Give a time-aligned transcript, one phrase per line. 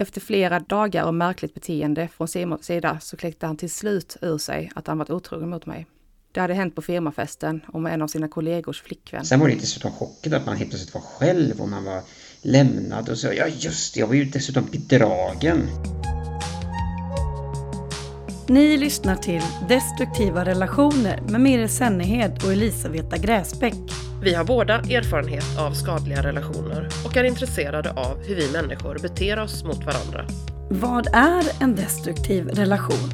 [0.00, 4.38] Efter flera dagar av märkligt beteende från Simons sida så kläckte han till slut ur
[4.38, 5.86] sig att han varit otrogen mot mig.
[6.32, 9.24] Det hade hänt på firmafesten och med en av sina kollegors flickvän.
[9.24, 12.02] Sen var det dessutom chocken att man helt plötsligt var själv och man var
[12.42, 13.32] lämnad och så.
[13.36, 15.68] Ja just det, jag var ju dessutom bedragen.
[18.48, 24.07] Ni lyssnar till Destruktiva relationer med Mirre Sennehed och Elisabetta Gräsbäck.
[24.22, 29.38] Vi har båda erfarenhet av skadliga relationer och är intresserade av hur vi människor beter
[29.38, 30.24] oss mot varandra.
[30.70, 33.10] Vad är en destruktiv relation?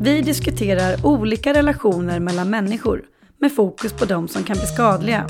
[0.00, 3.02] Vi diskuterar olika relationer mellan människor
[3.40, 5.26] med fokus på de som kan bli skadliga.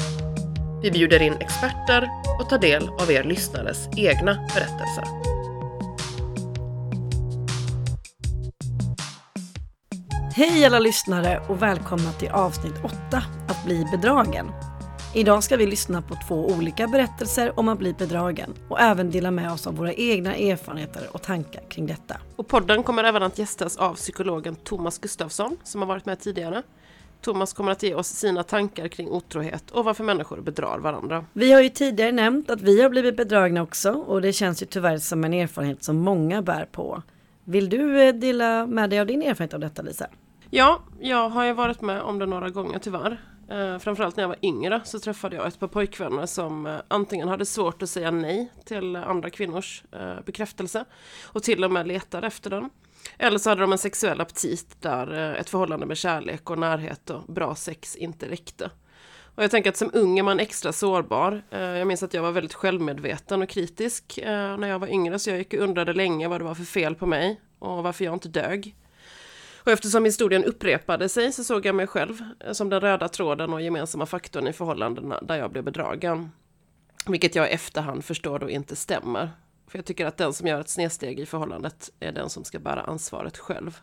[0.82, 2.08] Vi bjuder in experter
[2.40, 5.04] och tar del av er lyssnares egna berättelser.
[10.34, 14.46] Hej alla lyssnare och välkomna till avsnitt 8, Att bli bedragen.
[15.14, 19.30] Idag ska vi lyssna på två olika berättelser om att bli bedragen och även dela
[19.30, 22.16] med oss av våra egna erfarenheter och tankar kring detta.
[22.36, 26.62] Och podden kommer även att gästas av psykologen Thomas Gustafsson som har varit med tidigare.
[27.20, 31.24] Thomas kommer att ge oss sina tankar kring otrohet och varför människor bedrar varandra.
[31.32, 34.66] Vi har ju tidigare nämnt att vi har blivit bedragna också och det känns ju
[34.66, 37.02] tyvärr som en erfarenhet som många bär på.
[37.44, 40.06] Vill du eh, dela med dig av din erfarenhet av detta Lisa?
[40.50, 43.20] Ja, jag har ju varit med om det några gånger tyvärr.
[43.50, 47.28] Eh, framförallt när jag var yngre så träffade jag ett par pojkvänner som eh, antingen
[47.28, 50.84] hade svårt att säga nej till andra kvinnors eh, bekräftelse
[51.24, 52.70] och till och med letade efter den.
[53.18, 57.10] Eller så hade de en sexuell aptit där eh, ett förhållande med kärlek och närhet
[57.10, 58.70] och bra sex inte räckte.
[59.36, 61.42] Och jag tänker att som ung är man extra sårbar.
[61.50, 65.18] Eh, jag minns att jag var väldigt självmedveten och kritisk eh, när jag var yngre
[65.18, 68.04] så jag gick och undrade länge vad det var för fel på mig och varför
[68.04, 68.74] jag inte dög.
[69.66, 73.52] Och eftersom historien upprepade sig så såg jag mig själv eh, som den röda tråden
[73.52, 76.30] och gemensamma faktorn i förhållandena där jag blev bedragen.
[77.06, 79.30] Vilket jag i efterhand förstår då inte stämmer.
[79.66, 82.58] För jag tycker att den som gör ett snedsteg i förhållandet är den som ska
[82.58, 83.78] bära ansvaret själv.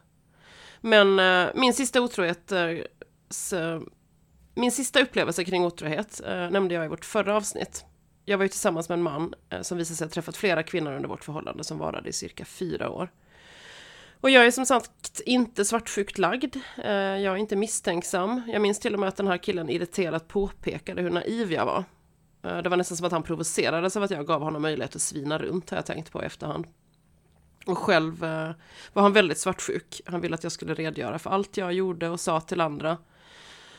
[0.81, 3.81] Men eh, min sista otrohet, eh, eh
[4.55, 7.86] min sista upplevelse kring otrohet eh, nämnde jag i vårt förra avsnitt.
[8.26, 10.94] Jag var ju tillsammans med en man eh, som visade sig ha träffat flera kvinnor
[10.94, 13.10] under vårt förhållande som varade i cirka fyra år.
[14.23, 16.56] Och jag är som sagt inte svartsjukt lagd.
[16.84, 18.42] Eh, jag är inte misstänksam.
[18.48, 21.84] Jag minns till och med att den här killen irriterat påpekade hur naiv jag var.
[22.44, 25.02] Eh, det var nästan som att han provocerades av att jag gav honom möjlighet att
[25.02, 26.67] svina runt, har jag tänkt på i efterhand.
[27.66, 28.52] Och själv eh,
[28.94, 30.02] var han väldigt svartsjuk.
[30.06, 32.98] Han ville att jag skulle redogöra för allt jag gjorde och sa till andra.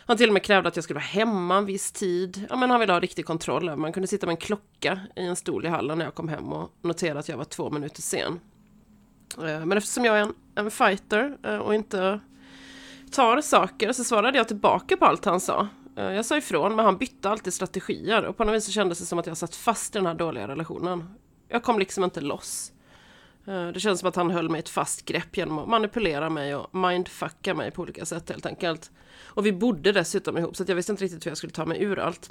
[0.06, 2.47] Han till och med krävde att jag skulle vara hemma en viss tid.
[2.50, 3.77] Ja, men han ville ha riktig kontroll.
[3.77, 6.53] Man kunde sitta med en klocka i en stol i hallen när jag kom hem
[6.53, 8.41] och notera att jag var två minuter sen.
[9.39, 12.21] Eh, men eftersom jag är en, en fighter eh, och inte
[13.11, 15.69] tar saker så svarade jag tillbaka på allt han sa.
[15.97, 18.99] Eh, jag sa ifrån men han bytte alltid strategier och på något vis så kändes
[18.99, 21.15] det som att jag satt fast i den här dåliga relationen.
[21.49, 22.71] Jag kom liksom inte loss.
[23.75, 26.55] Det känns som att han höll mig i ett fast grepp genom att manipulera mig
[26.55, 28.91] och mindfucka mig på olika sätt helt enkelt.
[29.25, 31.83] Och vi bodde dessutom ihop så jag visste inte riktigt hur jag skulle ta mig
[31.83, 32.31] ur allt.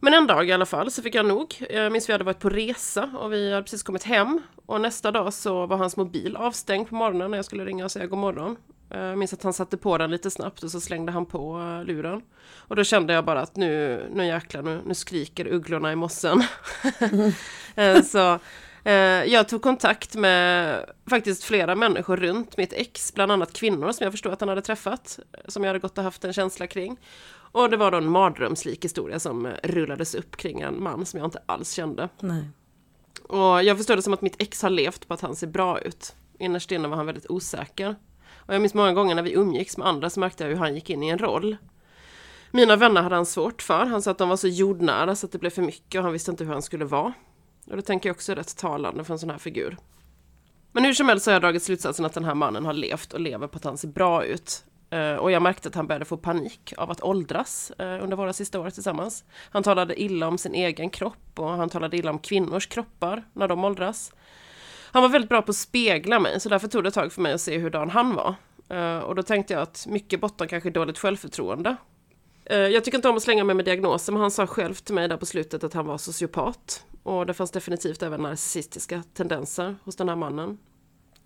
[0.00, 1.66] Men en dag i alla fall så fick jag nog.
[1.70, 4.42] Jag minns vi hade varit på resa och vi hade precis kommit hem.
[4.66, 7.90] Och nästa dag så var hans mobil avstängd på morgonen när jag skulle ringa och
[7.90, 8.56] säga god morgon.
[8.90, 11.58] Eh, jag minns att han satte på den lite snabbt och så slängde han på
[11.60, 12.22] eh, luren.
[12.56, 16.42] Och då kände jag bara att nu, nu jäklar, nu, nu skriker ugglorna i mossen.
[17.74, 18.02] Mm.
[18.04, 18.38] så
[19.26, 24.12] jag tog kontakt med faktiskt flera människor runt mitt ex, bland annat kvinnor som jag
[24.12, 25.18] förstod att han hade träffat,
[25.48, 26.96] som jag hade gått och haft en känsla kring.
[27.56, 31.26] Och det var då en mardrömslik historia som rullades upp kring en man som jag
[31.26, 32.08] inte alls kände.
[32.20, 32.48] Nej.
[33.22, 35.80] Och jag förstod det som att mitt ex har levt på att han ser bra
[35.80, 36.14] ut.
[36.38, 37.96] Innerst inne var han väldigt osäker.
[38.34, 40.74] Och jag minns många gånger när vi umgicks med andra så märkte jag hur han
[40.74, 41.56] gick in i en roll.
[42.50, 43.86] Mina vänner hade han svårt för.
[43.86, 46.12] Han sa att de var så jordnära så att det blev för mycket och han
[46.12, 47.12] visste inte hur han skulle vara.
[47.66, 49.76] Och det tänker jag också är rätt talande för en sån här figur.
[50.72, 53.12] Men hur som helst så har jag dragit slutsatsen att den här mannen har levt
[53.12, 54.64] och lever på att han ser bra ut.
[54.90, 58.32] Eh, och jag märkte att han började få panik av att åldras eh, under våra
[58.32, 59.24] sista år tillsammans.
[59.50, 63.48] Han talade illa om sin egen kropp och han talade illa om kvinnors kroppar när
[63.48, 64.12] de åldras.
[64.92, 67.22] Han var väldigt bra på att spegla mig, så därför tog det ett tag för
[67.22, 68.34] mig att se hurdan han var.
[68.68, 71.76] Eh, och då tänkte jag att mycket bottnar kanske dåligt självförtroende.
[72.48, 75.08] Jag tycker inte om att slänga mig med diagnoser, men han sa själv till mig
[75.08, 76.84] där på slutet att han var sociopat.
[77.02, 80.58] Och det fanns definitivt även narcissistiska tendenser hos den här mannen.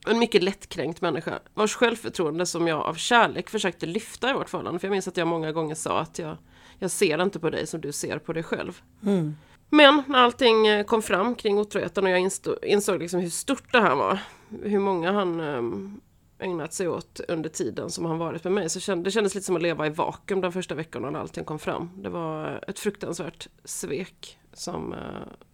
[0.06, 4.80] En mycket lättkränkt människa vars självförtroende som jag av kärlek försökte lyfta i vårt förhållande.
[4.80, 6.36] För jag minns att jag många gånger sa att jag,
[6.78, 8.80] jag ser inte på dig som du ser på dig själv.
[9.02, 9.36] Mm.
[9.70, 12.30] Men när allting eh, kom fram kring otroheten och jag
[12.62, 14.18] insåg, liksom hur stort det här var.
[14.62, 16.00] Hur många han um,
[16.38, 18.70] ägnat sig åt under tiden som han varit med mig.
[18.70, 21.44] Så känd, det kändes lite som att leva i vakuum de första veckorna när allting
[21.44, 21.90] kom fram.
[21.96, 24.98] Det var ett fruktansvärt svek som, uh,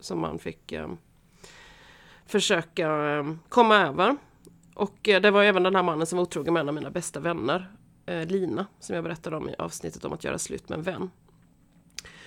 [0.00, 0.98] som man fick um,
[2.26, 4.16] försöka eh, komma över.
[4.76, 6.90] Och eh, det var även den här mannen som var otrogen med en av mina
[6.90, 7.70] bästa vänner,
[8.06, 11.10] eh, Lina, som jag berättade om i avsnittet om att göra slut med en vän.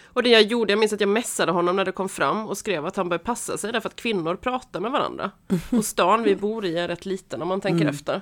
[0.04, 2.58] Och det jag gjorde, jag minns att jag messade honom när det kom fram och
[2.58, 5.32] skrev att han bör passa sig därför att kvinnor pratar med varandra.
[5.72, 7.94] Och stan vi bor i är rätt liten om man tänker Mm.
[7.96, 8.22] efter.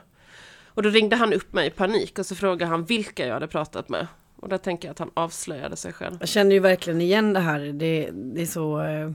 [0.66, 3.48] Och då ringde han upp mig i panik och så frågade han vilka jag hade
[3.48, 4.08] pratat med.
[4.36, 6.18] Och där tänker jag att han avslöjade sig själv.
[6.20, 7.60] Jag känner ju verkligen igen det här.
[7.60, 9.12] Det, det är så eh,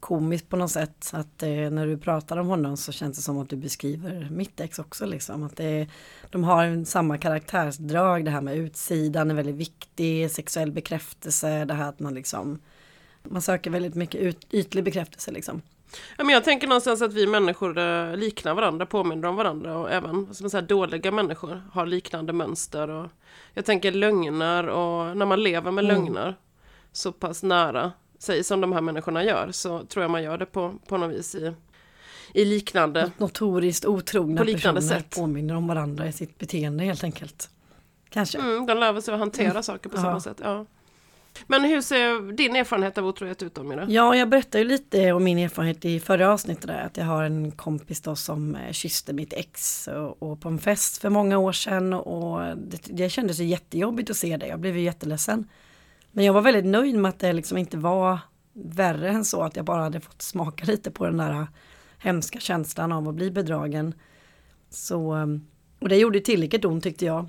[0.00, 3.38] komiskt på något sätt att eh, när du pratar om honom så känns det som
[3.38, 5.42] att du beskriver mitt ex också liksom.
[5.42, 5.88] Att det,
[6.30, 11.74] de har en samma karaktärsdrag, det här med utsidan är väldigt viktig, sexuell bekräftelse, det
[11.74, 12.58] här att man liksom
[13.22, 15.62] man söker väldigt mycket ut, ytlig bekräftelse liksom.
[16.18, 19.90] Ja, men jag tänker någonstans att vi människor eh, liknar varandra, påminner om varandra och
[19.90, 22.90] även man säga, dåliga människor har liknande mönster.
[22.90, 23.10] Och
[23.54, 25.96] jag tänker lögner och när man lever med Mm.
[25.96, 26.36] lögner
[26.92, 30.46] så pass nära sig som de här människorna gör så tror jag man gör det
[30.46, 31.52] på, på något vis i,
[32.34, 33.10] i liknande.
[33.18, 35.10] Notoriskt otrogna På liknande personer sätt.
[35.10, 37.50] påminner om varandra i sitt beteende helt enkelt.
[38.08, 38.38] Kanske.
[38.38, 40.02] Mm, de lär sig att hantera saker på Ja.
[40.02, 40.36] samma sätt.
[40.42, 40.66] Ja.
[41.46, 43.86] Men hur ser din erfarenhet av otrohet ut då Mira?
[43.88, 47.22] Ja, jag berättade ju lite om min erfarenhet i förra avsnittet där, att jag har
[47.22, 51.38] en kompis då som eh, kysste mitt ex och, och på en fest för många
[51.38, 55.48] år sedan och det, det kändes ju jättejobbigt att se det, jag blev ju jätteledsen.
[56.12, 58.18] Men jag var väldigt nöjd med att det liksom inte var
[58.52, 61.46] värre än så, att jag bara hade fått smaka lite på den där
[61.98, 63.94] hemska känslan av att bli bedragen.
[64.70, 65.46] Så, ehm,
[65.78, 67.28] och det gjorde tillräckligt ont tyckte jag.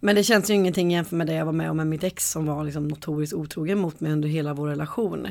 [0.00, 2.30] Men det känns ju ingenting jämfört med det jag var med om med mitt ex
[2.30, 5.28] som var liksom notoriskt otrogen mot mig under hela vår relation.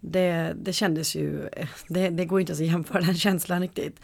[0.00, 4.00] Det, det kändes ju, eh, det, det går inte ens att jämföra den känslan riktigt.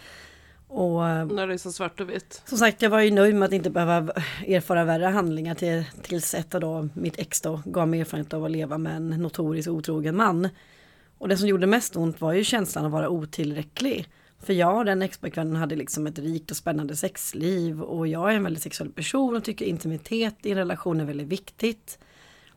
[0.77, 2.43] Och eh, När det är så svart och vitt.
[2.45, 4.13] som sagt, jag var ju nöjd med att inte behöva
[4.47, 8.45] erfara värre handlingar till, tills ett av då, mitt ex då gav mig erfarenhet av
[8.45, 10.49] att leva med en notoriskt otrogen man.
[11.19, 14.09] Och det som gjorde mest ont var ju känslan av att vara otillräcklig.
[14.43, 18.37] För jag och den expojkvännen hade liksom ett rikt och spännande sexliv och jag är
[18.37, 21.99] en väldigt sexuell person och tycker intimitet i en relation är väldigt viktigt.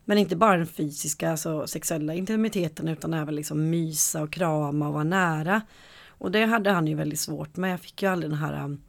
[0.06, 4.94] Men inte bara den fysiska, alltså sexuella intimiteten utan även liksom mysa och krama och
[4.94, 5.62] vara nära.
[6.19, 7.74] Och det hade han ju väldigt svårt med.
[7.74, 8.81] Jag fick ju aldrig den här um,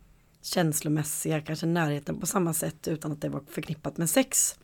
[0.42, 4.58] känslomässiga kanske närheten på samma sätt utan att det var förknippat med sex.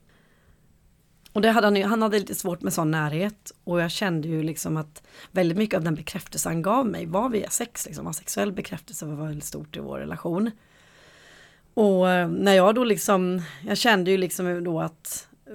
[1.33, 4.29] Och det hade han ju, han hade lite svårt med sån närhet och jag kände
[4.29, 8.15] ju liksom att väldigt mycket av den bekräftelse han gav mig var via sex, liksom,
[8.15, 10.51] sexuell bekräftelse var väldigt stort i vår relation.
[11.75, 15.53] Och eh, när jag då liksom, jag kände ju liksom då att eh,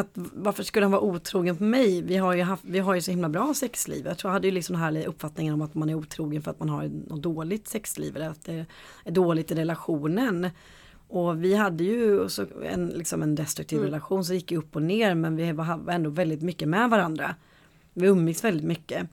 [0.00, 2.02] att varför skulle han vara otrogen på mig?
[2.02, 4.06] Vi har ju, haft, vi har ju så himla bra sexliv.
[4.06, 6.50] Jag tror jag hade ju liksom den här uppfattningen om att man är otrogen för
[6.50, 8.66] att man har något dåligt sexliv eller att det
[9.04, 10.50] är dåligt i relationen.
[11.08, 12.28] Och vi hade ju
[12.64, 15.90] en, liksom en destruktiv relation så det gick ju upp och ner men vi var
[15.90, 17.34] ändå väldigt mycket med varandra.
[17.92, 19.08] Vi umgicks väldigt mycket.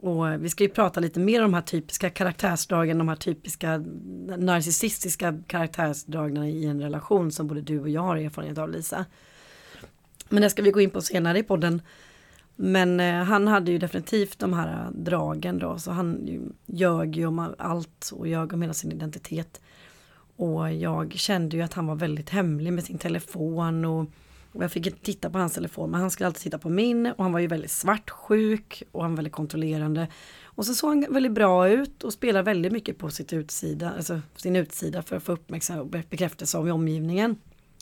[0.00, 3.84] Och vi ska ju prata lite mer om de här typiska karaktärsdragen, de här typiska
[4.38, 9.04] narcissistiska karaktärsdragen i en relation som både du och jag har erfarenhet av Lisa.
[10.28, 11.82] Men det ska vi gå in på senare i podden.
[12.56, 16.28] Men eh, han hade ju definitivt de här eh, dragen då, så han
[16.66, 19.60] ljög ju om allt och ljög om hela sin identitet.
[20.36, 24.06] Och jag kände ju att han var väldigt hemlig med sin telefon och,
[24.52, 27.06] och jag fick inte titta på hans telefon men han skulle alltid titta på min
[27.06, 30.08] och han var ju väldigt svartsjuk och han var väldigt kontrollerande.
[30.42, 34.20] Och så såg han väldigt bra ut och spelade väldigt mycket på sitt utsida, alltså
[34.36, 37.36] sin utsida för att få uppmärksamhet och bekräftelse av omgivningen.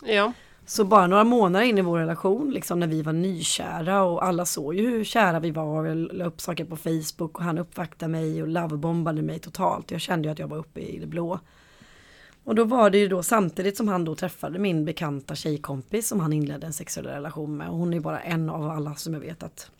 [0.05, 0.33] Ja.
[0.67, 4.47] Så bara några månader in i vår relation, liksom när vi var nykära och alla
[4.47, 5.81] såg ju hur kära vi var.
[5.81, 9.91] och Jag la upp saker på Facebook och han uppvaktade mig och lovebombade mig totalt.
[9.91, 11.41] Jag kände ju att jag var uppe i det blå.
[12.45, 16.21] Och då var det ju då samtidigt som han då träffade min bekanta tjejkompis som
[16.21, 17.69] han inledde en sexuell relation med.
[17.69, 19.71] Och hon är bara en av alla som jag vet att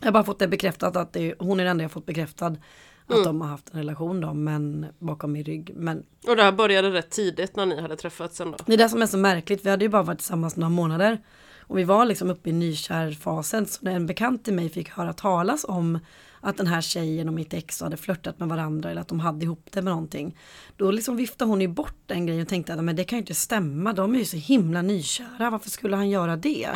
[0.00, 2.56] jag har bara fått det bekräftat att det, hon är den enda jag fått bekräftad
[3.06, 5.72] att de har haft en relation då, men bakom min rygg.
[5.74, 8.56] Men Och det här började rätt tidigt när ni hade träffats sen då.
[8.66, 11.18] det är det som är så märkligt, vi hade ju bara varit tillsammans några månader.
[11.66, 15.12] Och vi var liksom uppe i nykärfasen, så när en bekant till mig fick höra
[15.12, 15.98] talas om
[16.40, 19.44] att den här tjejen och mitt ex hade flörtat med varandra eller att de hade
[19.44, 20.38] ihop det med någonting.
[20.76, 23.20] Då liksom viftade hon ju bort den grejen och tänkte att men det kan ju
[23.20, 26.70] inte stämma, de är ju så himla nykära, varför skulle han göra det?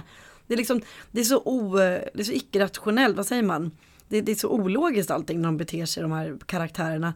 [0.46, 0.80] Det är liksom,
[1.10, 3.70] det är så, o, det är så icke-rationellt, vad säger man?
[4.08, 7.14] Det, det är så ologiskt allting när de beter sig, de här karaktärerna.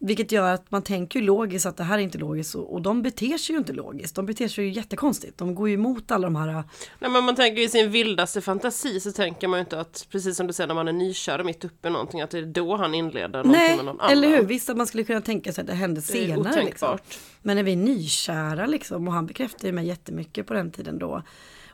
[0.00, 2.82] Vilket gör att man tänker ju logiskt att det här är inte logiskt och, och
[2.82, 4.14] de beter sig ju inte logiskt.
[4.14, 5.38] De beter sig ju jättekonstigt.
[5.38, 6.64] De går ju emot alla de här
[6.98, 10.36] Nej, men man tänker i sin vildaste fantasi så tänker man ju inte att, precis
[10.36, 12.76] som du säger när man är nykär mitt uppe i någonting, att det är då
[12.76, 14.12] han inleder någonting Nej, med någon annan.
[14.12, 14.42] eller hur?
[14.42, 16.64] Visst att man skulle kunna tänka sig att det hände Det är senare.
[16.64, 16.98] Liksom.
[17.42, 20.98] Men när vi är nykära liksom och han bekräftade ju mig jättemycket på den tiden
[20.98, 21.22] då.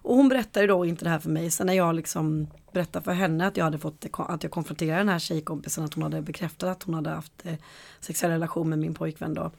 [0.05, 1.51] Och hon berättade då inte det här för mig.
[1.51, 5.09] Sen när jag liksom berättade för henne att jag hade fått, att jag konfronterade den
[5.09, 7.55] här tjejkompisen, att hon hade bekräftat att hon hade haft eh,
[8.01, 9.51] sexuell relation med min pojkvän då.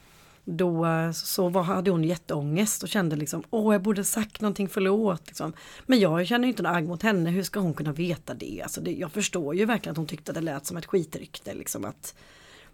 [0.44, 4.70] Då eh, så var, hade hon jätteångest och kände liksom, åh jag borde sagt någonting,
[4.70, 5.28] förlåt.
[5.28, 5.54] Liksom.
[5.86, 8.62] Men jag känner ju inte något agg mot henne, hur ska hon kunna veta det?
[8.64, 11.54] Alltså det, Jag förstår ju verkligen att hon tyckte att det lät som ett skitrykte.
[11.54, 12.16] Liksom, att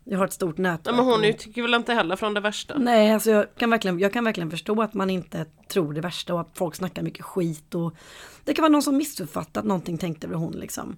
[0.03, 0.93] jag har ett stort nätverk.
[0.93, 2.77] Ja, men hon tycker väl inte heller från det värsta?
[2.77, 6.33] Nej, alltså jag kan, verkligen, jag kan verkligen förstå att man inte tror det värsta
[6.33, 7.75] och att folk snackar mycket skit.
[7.75, 7.93] Och
[8.43, 10.95] det kan vara någon som missuppfattat någonting tänkte väl hon liksom.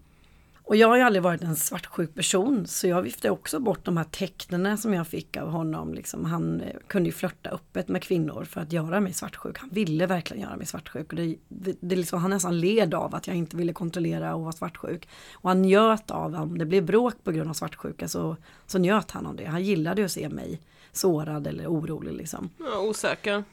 [0.65, 3.97] Och jag har ju aldrig varit en svartsjuk person så jag viftade också bort de
[3.97, 5.93] här tecknen som jag fick av honom.
[5.93, 9.57] Liksom, han eh, kunde ju flörta öppet med kvinnor för att göra mig svartsjuk.
[9.57, 11.09] Han ville verkligen göra mig svartsjuk.
[11.09, 14.41] Och det, det, det liksom, han nästan led av att jag inte ville kontrollera och
[14.41, 15.07] vara svartsjuk.
[15.33, 19.11] Och han njöt av, om det blev bråk på grund av svartsjuka så, så njöt
[19.11, 19.45] han av det.
[19.45, 22.49] Han gillade att se mig sårad eller orolig liksom.
[22.59, 23.43] Ja, osäker.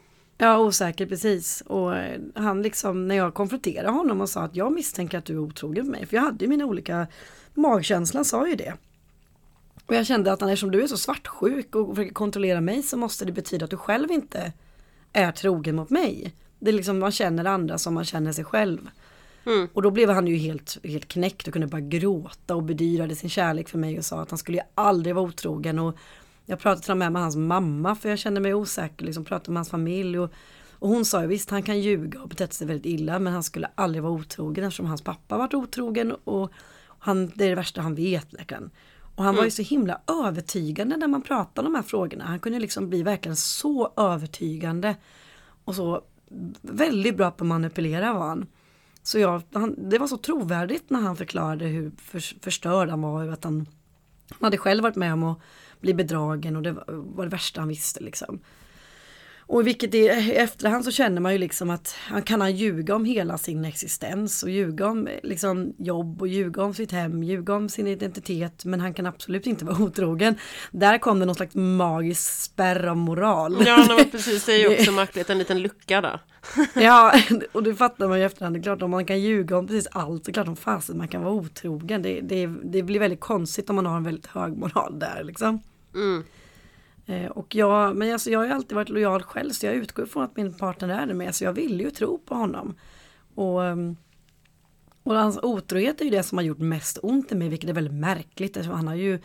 [0.42, 1.60] Ja, osäker precis.
[1.66, 5.32] Och eh, han liksom, när jag konfronterade honom och sa att jag misstänker att du
[5.32, 6.06] är otrogen med mig.
[6.06, 7.06] För jag hade ju mina olika,
[7.54, 8.74] magkänslan sa ju det.
[9.86, 13.24] Och jag kände att eftersom du är så svartsjuk och försöker kontrollera mig så måste
[13.24, 14.52] det betyda att du själv inte
[15.12, 16.34] är trogen mot mig.
[16.58, 18.90] Det är liksom, man känner andra som man känner sig själv.
[19.46, 19.68] Mm.
[19.72, 23.30] Och då blev han ju helt, helt knäckt och kunde bara gråta och bedyrade sin
[23.30, 25.78] kärlek för mig och sa att han skulle ju aldrig vara otrogen.
[25.78, 25.96] Och
[26.50, 29.52] jag pratade till och med med hans mamma för jag kände mig osäker, liksom pratade
[29.52, 30.18] med hans familj.
[30.18, 30.30] Och,
[30.72, 33.42] och hon sa ju visst han kan ljuga och betett sig väldigt illa men han
[33.42, 36.52] skulle aldrig vara otrogen eftersom hans pappa varit otrogen och
[36.98, 38.32] han, det är det värsta han vet.
[38.32, 38.70] Läkaren.
[39.16, 39.36] Och han mm.
[39.36, 42.24] var ju så himla övertygande när man pratade om de här frågorna.
[42.24, 44.96] Han kunde liksom bli verkligen så övertygande.
[45.64, 46.02] Och så
[46.60, 48.46] väldigt bra på att manipulera var han.
[49.02, 53.28] Så jag, han, det var så trovärdigt när han förklarade hur för, förstörd han var.
[53.28, 53.66] Att han,
[54.30, 55.38] han hade själv varit med om att
[55.80, 58.40] bli bedragen och det var det värsta han visste liksom.
[59.50, 63.04] Och vilket i efterhand så känner man ju liksom att han kan han ljuga om
[63.04, 67.68] hela sin existens och ljuga om liksom jobb och ljuga om sitt hem, ljuga om
[67.68, 70.34] sin identitet men han kan absolut inte vara otrogen.
[70.70, 73.62] Där kom det någon slags magisk spärr av moral.
[73.66, 76.20] Ja, no, precis, det är ju också märkligt, en liten lucka där.
[76.74, 77.14] ja,
[77.52, 78.56] och det fattar man ju efterhand.
[78.56, 81.08] Det är klart om man kan ljuga om precis allt, så klart om fasen man
[81.08, 82.02] kan vara otrogen.
[82.02, 85.60] Det, det, det blir väldigt konstigt om man har en väldigt hög moral där liksom.
[85.94, 86.24] Mm.
[87.06, 90.06] Eh, och jag, men alltså jag har ju alltid varit lojal själv så jag utgår
[90.06, 92.74] från att min partner är det med så jag vill ju tro på honom.
[93.34, 93.96] Och, ehm,
[95.02, 97.74] och hans otrohet är ju det som har gjort mest ont i mig vilket är
[97.74, 98.66] väldigt märkligt.
[98.66, 99.18] Han har ju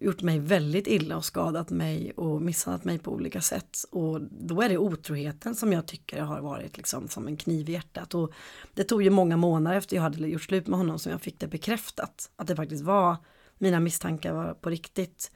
[0.00, 3.78] gjort mig väldigt illa och skadat mig och misshandlat mig på olika sätt.
[3.90, 7.72] Och då är det otroheten som jag tycker har varit liksom som en kniv i
[7.72, 8.14] hjärtat.
[8.14, 8.32] Och
[8.74, 11.40] det tog ju många månader efter jag hade gjort slut med honom som jag fick
[11.40, 12.30] det bekräftat.
[12.36, 13.16] Att det faktiskt var,
[13.58, 15.30] mina misstankar var på riktigt.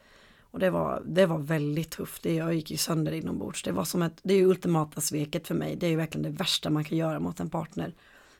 [0.52, 2.23] Och det var, det var väldigt tufft.
[2.23, 3.62] Det, jag gick ju sönder inombords.
[3.62, 5.76] Det var som ett, det är ju ultimata sveket för mig.
[5.76, 7.94] Det är ju verkligen det värsta man kan göra mot en partner.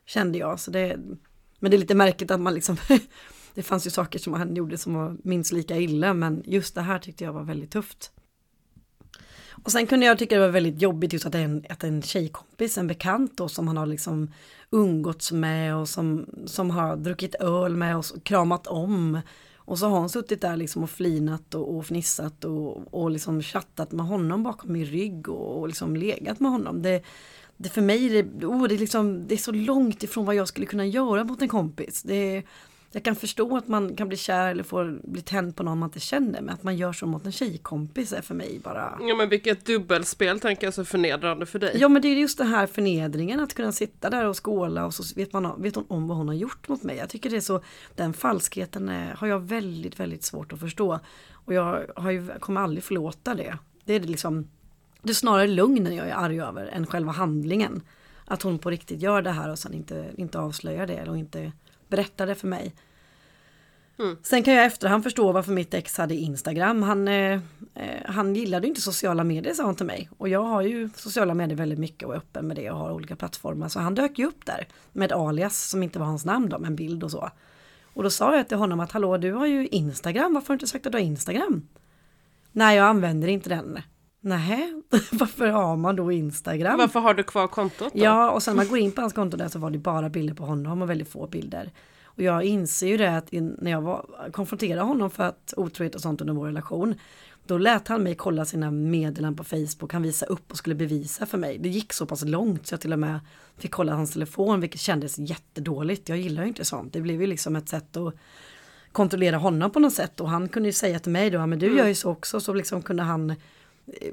[0.07, 0.61] Kände jag.
[0.61, 0.97] Så det,
[1.59, 2.77] men det är lite märkligt att man liksom
[3.55, 6.81] Det fanns ju saker som han gjorde som var minst lika illa men just det
[6.81, 8.13] här tyckte jag var väldigt tufft.
[9.65, 12.79] Och sen kunde jag tycka det var väldigt jobbigt just att en, att en tjejkompis,
[12.79, 14.33] en bekant då som han har liksom
[14.71, 19.21] umgåtts med och som, som har druckit öl med och kramat om
[19.73, 23.43] och så har hon suttit där liksom och flinat och, och fnissat och, och liksom
[23.43, 26.83] chattat med honom bakom min rygg och, och liksom legat med honom.
[26.83, 27.03] Det,
[27.57, 30.49] det för mig det, oh, det, är liksom, det är så långt ifrån vad jag
[30.49, 32.03] skulle kunna göra mot en kompis.
[32.03, 32.43] Det,
[32.93, 35.89] jag kan förstå att man kan bli kär eller få bli tänd på någon man
[35.89, 39.15] inte känner men att man gör så mot en tjejkompis är för mig bara Ja
[39.17, 42.47] men vilket dubbelspel tänker jag så förnedrande för dig Ja men det är just den
[42.47, 46.09] här förnedringen att kunna sitta där och skåla och så vet, man, vet hon om
[46.09, 46.97] vad hon har gjort mot mig.
[46.97, 47.63] Jag tycker det är så
[47.95, 51.01] Den falskheten är, har jag väldigt väldigt svårt att förstå
[51.33, 53.59] och jag har ju, kommer aldrig förlåta det.
[53.85, 54.49] Det är liksom
[55.03, 57.83] Det är snarare lugnen jag är arg över än själva handlingen.
[58.25, 61.53] Att hon på riktigt gör det här och sen inte, inte avslöjar det eller inte
[61.93, 62.75] berättade för mig.
[63.99, 64.17] Mm.
[64.23, 66.83] Sen kan jag efterhand förstå varför mitt ex hade Instagram.
[66.83, 67.33] Han, eh,
[67.75, 70.09] eh, han gillade inte sociala medier sa han till mig.
[70.19, 72.91] Och jag har ju sociala medier väldigt mycket och är öppen med det och har
[72.93, 73.69] olika plattformar.
[73.69, 76.69] Så han dök ju upp där med alias som inte var hans namn då, med
[76.69, 77.31] en bild och så.
[77.95, 80.57] Och då sa jag till honom att hallå du har ju Instagram, varför har du
[80.57, 81.69] inte sagt att du har Instagram?
[82.53, 83.79] Nej jag använder inte den.
[84.25, 86.79] Nej, varför har man då Instagram?
[86.79, 88.01] Varför har du kvar kontot då?
[88.05, 90.09] Ja, och sen när man går in på hans konto där så var det bara
[90.09, 91.71] bilder på honom och väldigt få bilder.
[92.05, 96.01] Och jag inser ju det att när jag var, konfronterade honom för att otrohet och
[96.01, 96.95] sånt under vår relation.
[97.47, 99.93] Då lät han mig kolla sina meddelanden på Facebook.
[99.93, 101.59] Han visade upp och skulle bevisa för mig.
[101.59, 103.21] Det gick så pass långt så jag till och med
[103.59, 106.09] fick kolla hans telefon vilket kändes jättedåligt.
[106.09, 106.93] Jag gillar ju inte sånt.
[106.93, 108.15] Det blev ju liksom ett sätt att
[108.93, 110.21] kontrollera honom på något sätt.
[110.21, 111.79] Och han kunde ju säga till mig då, men du mm.
[111.79, 112.41] gör ju så också.
[112.41, 113.35] Så liksom kunde han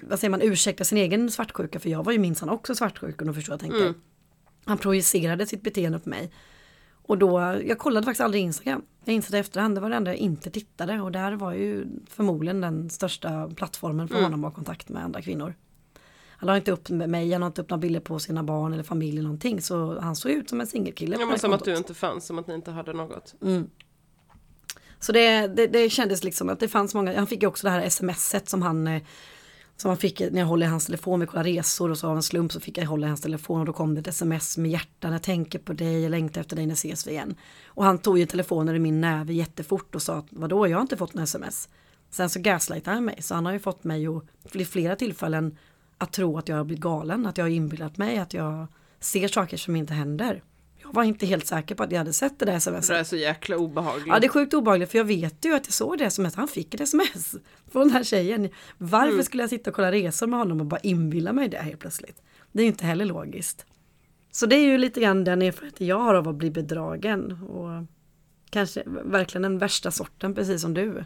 [0.01, 3.27] vad säger man, ursäkta sin egen svartsjuka för jag var ju minsann också svartsjuk om
[3.27, 3.81] du förstår jag tänker.
[3.81, 3.93] Mm.
[4.65, 6.31] Han projicerade sitt beteende på mig.
[6.91, 8.81] Och då, jag kollade faktiskt aldrig Instagram.
[9.05, 11.85] Jag insåg i efterhand, det var det enda jag inte tittade och där var ju
[12.09, 14.23] förmodligen den största plattformen för Mm.
[14.23, 15.55] honom att ha kontakt med andra kvinnor.
[16.29, 18.73] Han la inte upp med mig, han la inte upp några bilder på sina barn
[18.73, 21.15] eller familj eller någonting så han såg ut som en singelkille.
[21.15, 21.73] Ja, det men som att kontot.
[21.73, 23.35] du inte fanns, som att ni inte hade något.
[24.99, 27.71] Så det, det, det kändes liksom att det fanns många, han fick ju också det
[27.71, 28.99] här smset som han
[29.81, 32.15] så man fick när jag håller i hans telefon, vi kollar resor och så av
[32.15, 34.57] en slump så fick jag hålla i hans telefon och då kom det ett sms
[34.57, 37.35] med hjärtan, jag tänker på dig, jag längtar efter dig, när ses vi igen.
[37.65, 40.81] Och han tog ju telefonen i min näve jättefort och sa att vadå, jag har
[40.81, 41.69] inte fått några sms.
[42.09, 45.57] Sen så gaslightade han mig, så han har ju fått mig att vid flera tillfällen
[45.97, 48.67] att tro att jag har blivit galen, att jag har inbillat mig, att jag
[48.99, 50.43] ser saker som inte händer.
[50.91, 52.87] Var inte helt säker på att jag hade sett det där smset.
[52.87, 54.07] Det är så jäkla obehagligt.
[54.07, 56.47] Ja det är sjukt obehagligt för jag vet ju att jag såg det sms, han
[56.47, 57.35] fick ett sms
[57.71, 58.49] från den här tjejen.
[58.77, 59.23] Varför Mm.
[59.23, 62.21] skulle jag sitta och kolla resor med honom och bara inbilla mig det helt plötsligt?
[62.51, 63.65] Det är ju inte heller logiskt.
[64.31, 67.31] Så det är ju lite grann den erfarenheten jag har av att bli bedragen.
[67.43, 67.85] Och
[68.49, 71.05] kanske verkligen den värsta sorten, precis som du.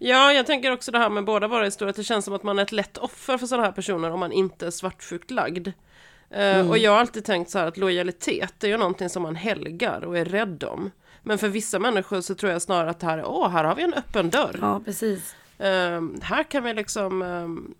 [0.00, 2.42] Ja, jag tänker också det här med båda våra historier, att det känns som att
[2.42, 5.68] man är ett lätt offer för sådana här personer om man inte är svartsjukt lagd.
[6.32, 9.36] Eh, Och jag har alltid tänkt så här att lojalitet är ju någonting som man
[9.36, 10.90] helgar och är rädd om.
[11.22, 13.74] Men för vissa människor så tror jag snarare att det här är, åh, här har
[13.74, 14.58] vi en öppen dörr.
[14.60, 15.34] Ja, precis.
[15.58, 17.72] Eh, här kan vi liksom, eh,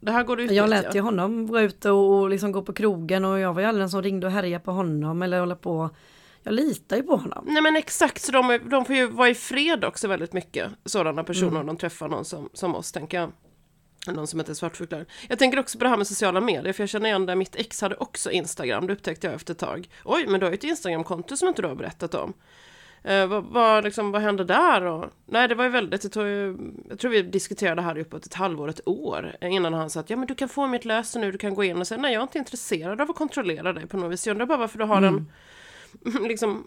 [0.00, 2.72] det här går det ut Jag lät ju honom gå ut och, liksom gå på
[2.72, 5.56] krogen och jag var ju aldrig den som ringde och härjade på honom eller hålla
[5.56, 5.90] på.
[6.42, 7.44] Jag litar ju på honom.
[7.48, 11.24] Nej men exakt, så de, de får ju vara i fred också väldigt mycket, sådana
[11.24, 13.32] personer, om de träffar någon som, som oss, tänker jag.
[14.14, 14.52] Någon som inte
[14.96, 15.06] är.
[15.28, 17.56] Jag tänker också på det här med sociala medier, för jag känner igen det, mitt
[17.56, 19.88] ex hade också Instagram, det upptäckte jag efter ett tag.
[20.04, 22.34] Oj, men du har ju ett Instagramkonto som inte du har berättat om.
[23.02, 24.82] Eh, vad, vad, liksom, vad hände där?
[24.82, 26.56] Och, nej, det var ju väldigt, det tog ju,
[26.88, 30.10] jag tror vi diskuterade det här uppåt ett halvår, ett år, innan han sa att
[30.10, 32.12] ja men du kan få mitt lösen nu, du kan gå in och säga nej
[32.12, 34.26] jag är inte intresserad av att kontrollera dig på något vis.
[34.26, 35.26] Jag undrar bara varför du har en,
[36.28, 36.66] liksom,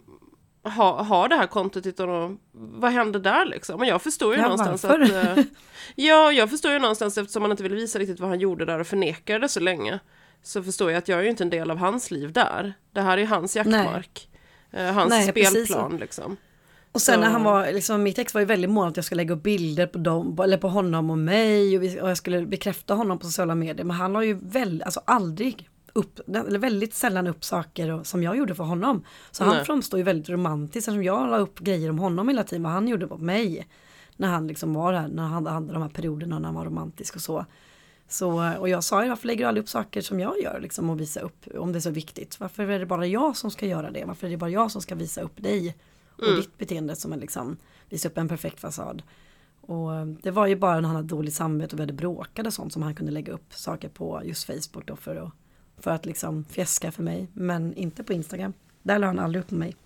[0.64, 3.80] ha, ha det här kontot utan att, vad hände där liksom?
[3.80, 5.00] Och jag förstår ju Ja, någonstans varför?
[5.32, 5.44] att, eh,
[5.94, 8.78] ja, jag förstår ju någonstans eftersom han inte ville visa riktigt vad han gjorde där
[8.78, 9.98] och förnekade det så länge.
[10.42, 12.74] Så förstår jag att jag är ju inte en del av hans liv där.
[12.92, 14.28] Det här är ju hans jaktmark.
[14.72, 16.36] Eh, hans Nej, precis spelplan liksom.
[16.92, 19.04] Och sen Så- när han var, liksom, mitt ex var ju väldigt mån att jag
[19.04, 22.16] skulle lägga upp bilder på, dem, eller på honom och mig och, vi, och jag
[22.16, 23.84] skulle bekräfta honom på sociala medier.
[23.84, 28.22] Men han la ju väl, alltså aldrig upp, eller väldigt sällan upp saker och, som
[28.22, 29.04] jag gjorde för honom.
[29.30, 29.64] Så han Nej.
[29.64, 32.88] framstår ju väldigt romantisk eftersom jag la upp grejer om honom hela tiden, vad han
[32.88, 33.68] gjorde på mig.
[34.16, 37.16] När han liksom var här, när han hade de här perioderna när han var romantisk
[37.16, 37.46] och så.
[38.08, 40.90] Så, och jag sa ju varför lägger du aldrig upp saker som jag gör liksom
[40.90, 42.40] och visa upp om det är så viktigt.
[42.40, 44.04] Varför är det bara jag som ska göra det?
[44.04, 45.76] Varför är det bara jag som ska visa upp dig
[46.16, 47.56] och ditt beteende som är liksom
[47.88, 49.02] visa upp en perfekt fasad.
[49.60, 52.46] Och eh, det var ju bara när han hade dåligt samvete och vi hade bråkat
[52.46, 55.32] och sånt som han kunde lägga upp saker på just Facebook då för att,
[55.82, 57.28] för att liksom fjäska för mig.
[57.32, 58.52] Men inte på Instagram.
[58.82, 59.76] Där la han aldrig upp mig.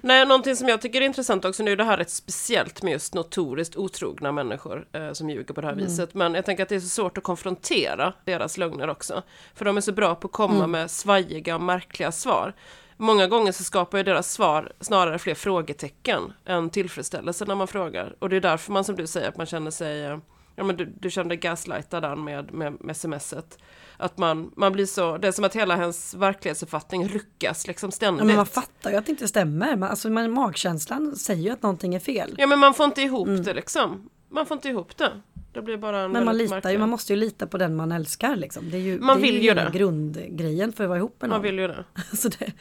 [0.00, 2.92] Nej, någonting som jag tycker är intressant också, nu är det här rätt speciellt med
[2.92, 6.14] just notoriskt otrogna människor eh, som ljuger på det här viset.
[6.14, 9.22] Men jag tänker att det är så svårt att konfrontera deras lögner också.
[9.54, 12.54] För de är så bra på att komma med svajiga och märkliga svar.
[12.96, 18.14] Många gånger så skapar ju deras svar snarare fler frågetecken än tillfredsställelse när man frågar.
[18.18, 20.18] Och det är därför man som du säger att man känner sig, eh,
[20.56, 23.58] ja men du, du kände gaslightad där med, med, med smset.
[23.96, 28.20] Att man, man blir så, det är som att hela hennes verklighetsuppfattning ruckas liksom ständigt.
[28.20, 29.76] Ja, men man fattar ju att det inte stämmer.
[29.76, 32.34] Man, alltså, man, magkänslan säger ju att någonting är fel.
[32.38, 34.08] Ja men man får inte ihop det liksom.
[34.30, 35.10] Man får inte ihop det.
[35.52, 36.12] Det blir bara en Mm.
[36.12, 38.70] Men man litar märklig- ju, man måste ju lita på den man älskar liksom.
[38.70, 39.78] Det är ju, Man det är vill ju ju hela det.
[39.78, 41.36] grundgrejen för att vara ihop med någon.
[41.36, 41.84] Man vill ju det.
[42.16, 42.52] Så det,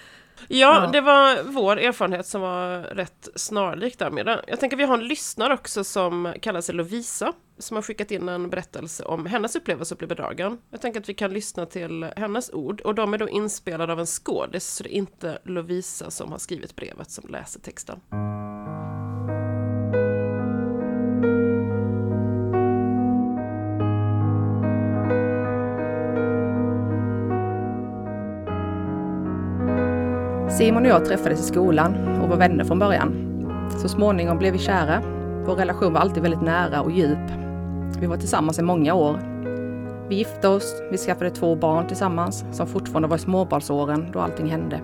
[0.47, 0.89] Ja, Ja.
[0.91, 4.41] det var vår erfarenhet som var rätt snarlik där med det.
[4.47, 8.29] Jag tänker vi har en lyssnare också som kallar sig Lovisa som har skickat in
[8.29, 10.57] en berättelse om hennes upplevelse att bli bedragen.
[10.71, 13.99] Jag tänker att vi kan lyssna till hennes ord och de är då inspelade av
[13.99, 17.99] en skådis så det är inte Lovisa som har skrivit brevet som läser texten.
[30.49, 33.13] Simon och jag träffades i skolan och var vänner från början.
[33.81, 35.01] Så småningom blev vi kära.
[35.45, 37.31] Vår relation var alltid väldigt nära och djup.
[37.99, 39.19] Vi var tillsammans i många år.
[40.09, 44.47] Vi gifte oss, vi skaffade två barn tillsammans som fortfarande var i småbarnsåren då allting
[44.47, 44.81] hände.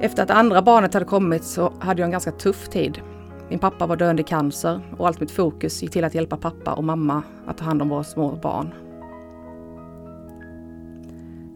[0.00, 3.00] Efter att det andra barnet hade kommit så hade jag en ganska tuff tid.
[3.48, 6.72] Min pappa var döende i cancer och allt mitt fokus gick till att hjälpa pappa
[6.72, 8.74] och mamma att ta hand om våra små barn.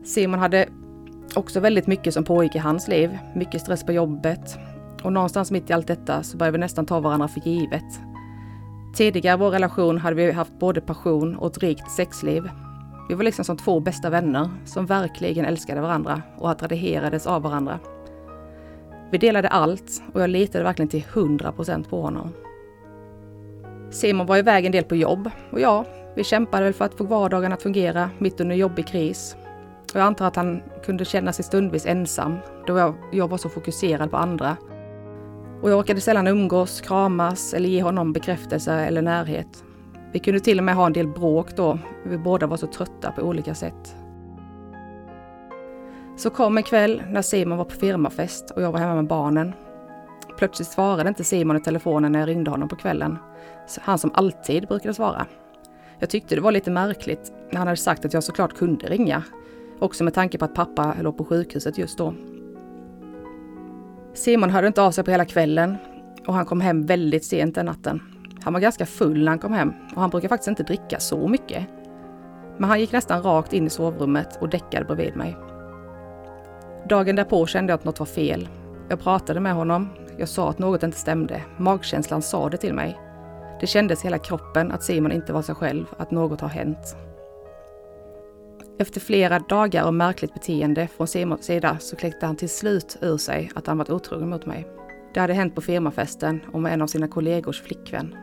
[0.05, 0.69] Simon hade
[1.37, 3.19] också väldigt mycket som pågick i hans liv.
[3.35, 4.59] Mycket stress på jobbet.
[5.03, 8.01] Och någonstans mitt i allt detta så började vi nästan ta varandra för givet.
[8.95, 12.51] Tidigare i vår relation hade vi haft både passion och ett rikt sexliv.
[13.09, 17.79] Vi var liksom som två bästa vänner som verkligen älskade varandra och attraherades av varandra.
[19.11, 22.33] Vi delade allt och jag litade verkligen till 100% på honom.
[23.91, 25.85] Simon var iväg en del på jobb och ja,
[26.17, 29.37] vi kämpade väl för att få vardagen att fungera mitt under jobbig kris.
[29.95, 33.49] Och jag antar att han kunde känna sig stundvis ensam då jag, jag var så
[33.49, 34.57] fokuserad på andra.
[35.63, 39.65] Och jag orkade sällan umgås, kramas eller ge honom bekräftelse eller närhet.
[40.13, 43.13] Vi kunde till och med ha en del bråk då, vi båda var så trötta
[43.13, 43.97] på olika sätt.
[46.17, 49.53] Så kom en kväll när Simon var på firmafest och jag var hemma med barnen.
[50.39, 53.19] Plötsligt svarade inte Simon i telefonen när jag ringde honom på kvällen.
[53.81, 55.27] Han som alltid brukade svara.
[55.99, 59.23] Jag tyckte det var lite märkligt när han hade sagt att jag såklart kunde ringa.
[59.79, 62.15] Också med tanke på att pappa låg på sjukhuset just då.
[64.15, 65.77] Simon hörde inte av sig på hela kvällen
[66.27, 68.03] och han kom hem väldigt sent den natten.
[68.41, 71.29] Han var ganska full när han kom hem och han brukar faktiskt inte dricka så
[71.29, 71.67] mycket.
[72.59, 75.37] Men han gick nästan rakt in i sovrummet och däckade bredvid mig.
[76.89, 78.49] Dagen därpå kände jag att något var fel.
[78.89, 79.89] Jag pratade med honom.
[80.19, 81.43] Jag sa att något inte stämde.
[81.57, 82.99] Magkänslan sa det till mig.
[83.61, 86.97] Det kändes i hela kroppen att Simon inte var sig själv, att något har hänt.
[88.79, 93.17] Efter flera dagar av märkligt beteende från Simons sida så kläckte han till slut ur
[93.17, 94.67] sig att han varit otrogen mot mig.
[95.15, 98.17] Det hade hänt på firmafesten och med en av sina kollegors flickvän.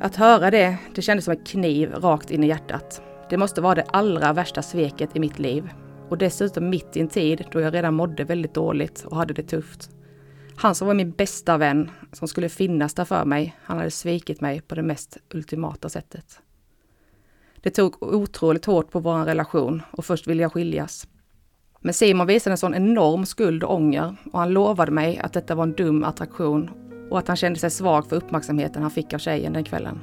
[0.00, 3.02] Att höra det, det kändes som en kniv rakt in i hjärtat.
[3.30, 5.70] Det måste vara det allra värsta sveket i mitt liv.
[6.08, 9.42] Och dessutom mitt i en tid då jag redan mådde väldigt dåligt och hade det
[9.42, 9.90] tufft.
[10.56, 14.40] Han som var min bästa vän, som skulle finnas där för mig, han hade svikit
[14.40, 16.40] mig på det mest ultimata sättet.
[17.62, 21.08] Det tog otroligt hårt på vår relation och först ville jag skiljas.
[21.80, 25.54] Men Simon visade en sån enorm skuld och ånger och han lovade mig att detta
[25.54, 26.70] var en dum attraktion
[27.10, 30.00] och att han kände sig svag för uppmärksamheten han fick av tjejen den kvällen.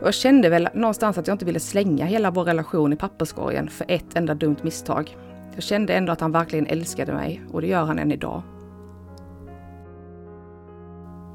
[0.00, 3.70] Och jag kände väl någonstans att jag inte ville slänga hela vår relation i papperskorgen
[3.70, 5.16] för ett enda dumt misstag.
[5.54, 8.42] Jag kände ändå att han verkligen älskade mig och det gör han än idag.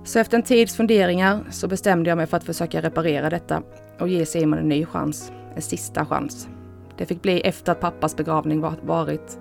[0.04, 3.64] Så efter en tids funderingar så bestämde jag mig för att försöka reparera detta
[4.00, 5.32] och ge Simon en ny chans.
[5.56, 6.50] En sista chans.
[6.98, 9.40] Det fick bli efter att pappas begravning varit,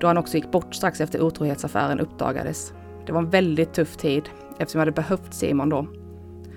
[0.00, 2.72] då han också gick bort strax efter otrohetsaffären uppdagades.
[3.06, 5.86] Det var en väldigt tuff tid eftersom jag hade behövt Simon då.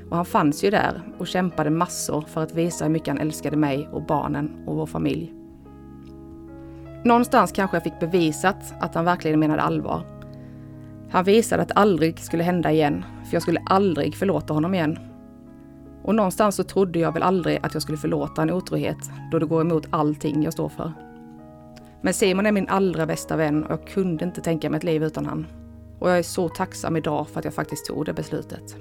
[0.10, 3.58] Och han fanns ju där och kämpade massor för att visa hur mycket han älskade
[3.58, 5.34] mig och barnen och vår familj.
[7.04, 10.02] Någonstans kanske jag fick bevisat att han verkligen menade allvar.
[11.12, 15.00] Han visade att det aldrig skulle hända igen, för jag skulle aldrig förlåta honom igen.
[16.10, 18.98] Och någonstans så trodde jag väl aldrig att jag skulle förlåta en otrohet,
[19.32, 20.94] då det går emot allting jag står för.
[22.02, 25.04] Men Simon är min allra bästa vän och jag kunde inte tänka mig ett liv
[25.04, 25.48] utan han.
[26.00, 28.76] Och jag är så tacksam idag för att jag faktiskt tog det beslutet.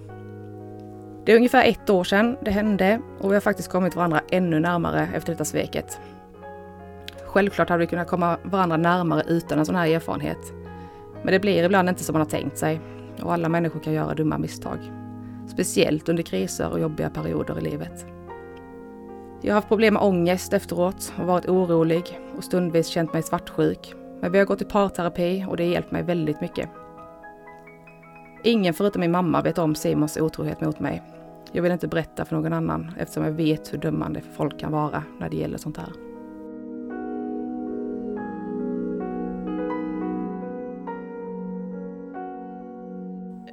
[1.24, 4.60] Det är ungefär ett år sedan det hände och vi har faktiskt kommit varandra ännu
[4.60, 6.00] närmare efter detta sveket.
[7.26, 10.52] Självklart hade vi kunnat komma varandra närmare utan en sån här erfarenhet.
[11.22, 12.80] Men det blir ibland inte som man har tänkt sig
[13.22, 14.78] och alla människor kan göra dumma misstag.
[15.48, 18.06] Speciellt under kriser och jobbiga perioder i livet.
[19.40, 23.94] Jag har haft problem med ångest efteråt och varit orolig och stundvis känt mig svartsjuk.
[24.20, 26.68] Men vi har gått i parterapi och det har hjälpt mig väldigt mycket.
[28.44, 31.02] Ingen förutom min mamma vet om Simons otrohet mot mig.
[31.52, 35.02] Jag vill inte berätta för någon annan eftersom jag vet hur dömande folk kan vara
[35.20, 36.07] när det gäller sånt här.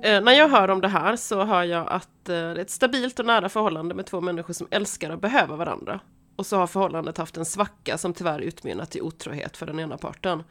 [0.02, 2.70] Eh, när jag hör om det här så hör jag att eh, det är ett
[2.70, 6.00] stabilt och nära förhållande med två människor som älskar och behöver varandra.
[6.36, 9.98] Och så har förhållandet haft en svacka som tyvärr utmynnat i otrohet för den ena
[9.98, 10.44] parten.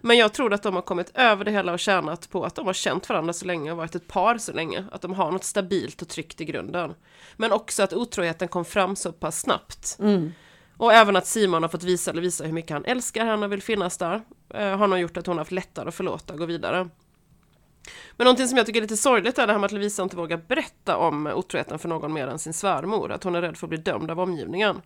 [0.00, 2.66] Men jag tror att de har kommit över det hela och tjänat på att de
[2.66, 4.84] har känt varandra så länge och varit ett par så länge.
[4.92, 6.94] Att de har något stabilt och tryggt i grunden.
[7.36, 9.96] Men också att otroheten kom fram så pass snabbt.
[10.00, 10.32] Mm.
[10.76, 13.52] Och även att Simon har fått visa eller visa hur mycket han älskar henne och
[13.52, 14.22] vill finnas där.
[14.54, 16.88] Eh, har nog gjort att hon har haft lättare att förlåta och gå vidare.
[18.16, 20.16] Men någonting som jag tycker är lite sorgligt är det här med att Lovisa inte
[20.16, 23.12] vågar berätta om otroheten för någon mer än sin svärmor.
[23.12, 24.80] Att hon är rädd för att bli dömd av omgivningen.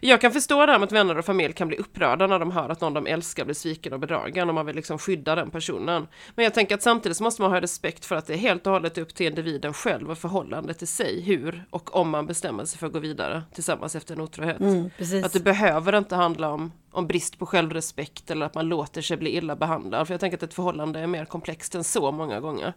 [0.00, 2.50] Jag kan förstå det här med att vänner och familj kan bli upprörda när de
[2.50, 5.50] hör att någon de älskar blir sviken och bedragen och man vill liksom skydda den
[5.50, 6.06] personen.
[6.34, 8.66] Men jag tänker att samtidigt så måste man ha respekt för att det är helt
[8.66, 12.64] och hållet upp till individen själv och förhållandet till sig hur och om man bestämmer
[12.64, 14.60] sig för att gå vidare tillsammans efter en otrohet.
[14.60, 14.90] Mm,
[15.24, 19.16] att det behöver inte handla om, om brist på självrespekt eller att man låter sig
[19.16, 20.06] bli illa behandlad.
[20.06, 22.72] För jag tänker att ett förhållande är mer komplext än så många gånger.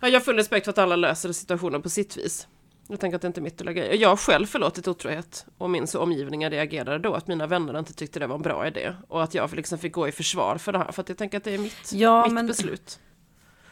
[0.00, 2.48] Jag har full respekt för att alla löser situationen på sitt vis.
[2.90, 5.70] Jag tänker att det inte är mitt att lägga Jag har själv förlåtit otrohet och
[5.70, 8.92] min så omgivningen reagerade då att mina vänner inte tyckte det var en bra idé
[9.08, 11.38] och att jag liksom fick gå i försvar för det här för att jag tänker
[11.38, 12.46] att det är mitt, ja, mitt men...
[12.46, 12.98] beslut.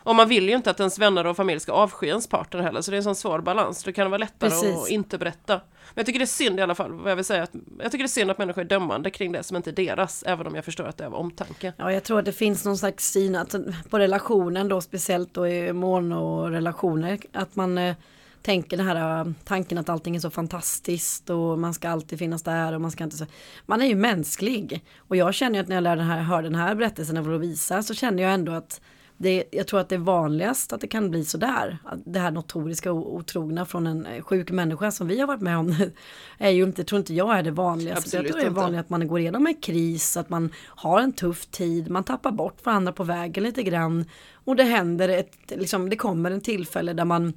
[0.09, 2.81] Och man vill ju inte att ens vänner och familj ska avsky ens partner heller,
[2.81, 3.85] så det är en sån svår balans.
[3.85, 4.77] Det kan vara lättare Precis.
[4.77, 5.55] att inte berätta.
[5.55, 7.93] Men jag tycker det är synd i alla fall, vad jag vill säga, att jag
[7.93, 10.47] tycker det är synd att människor är dömande kring det som inte är deras, även
[10.47, 11.73] om jag förstår att det är av omtanke.
[11.77, 13.55] Ja, jag tror att det finns någon slags syn att,
[13.91, 17.95] på relationen då, speciellt då i monorelationer, att man eh,
[18.43, 22.43] tänker den här eh, tanken att allting är så fantastiskt och man ska alltid finnas
[22.43, 23.27] där och man ska inte så.
[23.67, 26.43] Man är ju mänsklig och jag känner ju att när jag lär den här, hör
[26.43, 28.81] den här berättelsen av Lovisa så känner jag ändå att
[29.21, 31.79] det, jag tror att det är vanligast att det kan bli sådär.
[31.85, 35.41] Att Det här notoriska och otrogna från en eh, sjuk människa som vi har varit
[35.41, 35.75] med om
[36.39, 37.99] är ju inte, tror inte jag är det vanligaste.
[37.99, 41.01] Absolut jag tror det är vanligt att man går igenom en kris, att man har
[41.01, 44.05] en tuff tid, man tappar bort varandra på vägen lite grann.
[44.33, 47.33] Och det händer ett, liksom, det kommer en tillfälle där man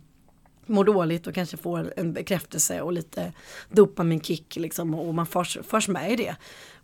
[0.72, 3.34] mår dåligt och kanske får en bekräftelse och lite
[3.70, 6.36] dopaminkick liksom och man förs, förs med i det.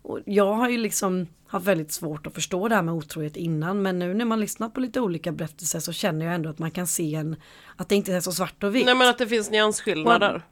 [0.02, 3.82] Och jag har ju liksom haft väldigt svårt att förstå det här med otrohet innan
[3.82, 6.70] men nu när man lyssnar på lite olika berättelser så känner jag ändå att man
[6.70, 7.36] kan se en
[7.76, 8.86] att det inte är så svart och vitt.
[8.86, 10.42] Nej men att det finns nyansskillnader.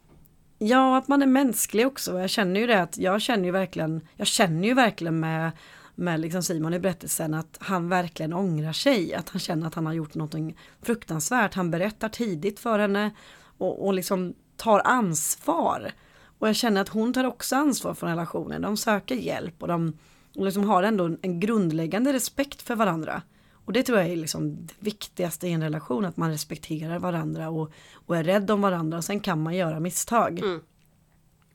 [0.59, 2.21] Ja, att man är mänsklig också.
[2.21, 5.51] Jag känner ju det att jag känner ju verkligen, jag känner ju verkligen med,
[5.97, 9.15] med liksom Simon i berättelsen att han verkligen ångrar sig.
[9.15, 11.55] Att han känner att han har gjort någonting fruktansvärt.
[11.55, 13.11] Han berättar tidigt för henne
[13.59, 15.93] och, och liksom tar ansvar.
[16.39, 18.63] Och jag känner att hon tar också ansvar för relationen.
[18.63, 19.93] De söker hjälp och de
[20.37, 23.23] och liksom har ändå en grundläggande respekt för varandra.
[23.53, 27.49] Och det tror jag är liksom det viktigaste i en relation, att man respekterar varandra
[27.49, 30.39] och, och är rädd om varandra och sen kan man göra misstag.
[30.39, 30.61] Mm.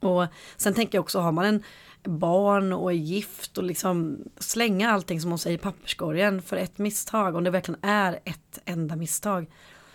[0.04, 0.26] Och
[0.58, 1.64] sen tänker jag också, har man en
[2.04, 6.78] barn och är gift och liksom slänga allting som hon säger i papperskorgen för ett
[6.78, 9.52] misstag, om det verkligen är ett enda misstag.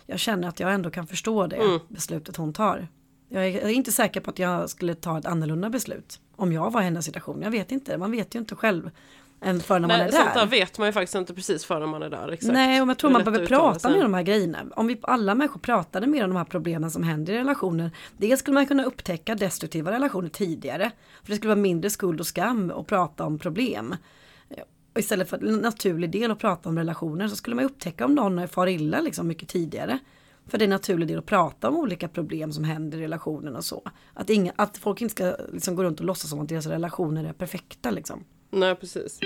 [0.06, 2.88] Jag känner att jag ändå kan förstå det beslutet hon tar.
[3.28, 6.52] Jag är, jag är inte säker på att jag skulle ta ett annorlunda beslut om
[6.52, 7.42] jag var i hennes situation.
[7.42, 8.90] Jag vet inte, man vet ju inte själv
[9.46, 10.46] än för när man Nej, är sånt där där.
[10.46, 12.28] vet man ju faktiskt inte precis förrän man är där.
[12.28, 12.52] Exakt.
[12.52, 14.64] Nej, och jag tror man behöver prata mer om de här grejerna.
[14.76, 17.90] Om vi alla människor pratade mer om de här problemen som händer i relationer.
[18.16, 20.90] Dels skulle man kunna upptäcka destruktiva relationer tidigare.
[21.22, 23.96] För det skulle vara mindre skuld och skam att prata om problem.
[24.94, 28.14] Och istället för en naturlig del att prata om relationer så skulle man upptäcka om
[28.14, 29.98] någon far illa liksom mycket tidigare.
[30.46, 33.56] För det är en naturlig del att prata om olika problem som händer i relationen
[33.56, 33.82] och så.
[34.14, 37.24] Att, inga, att folk inte ska liksom gå runt och låtsas som att deras relationer
[37.24, 38.24] är perfekta liksom.
[38.50, 39.18] Nej precis.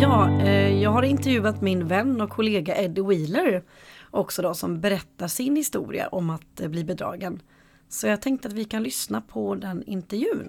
[0.00, 3.62] Ja, eh, jag har intervjuat min vän och kollega Eddie Wheeler
[4.10, 7.42] också då som berättar sin historia om att eh, bli bedragen.
[7.88, 10.48] Så jag tänkte att vi kan lyssna på den intervjun.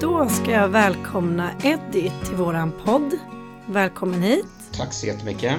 [0.00, 3.12] Då ska jag välkomna Eddie till våran podd.
[3.66, 4.46] Välkommen hit.
[4.72, 5.52] Tack så jättemycket.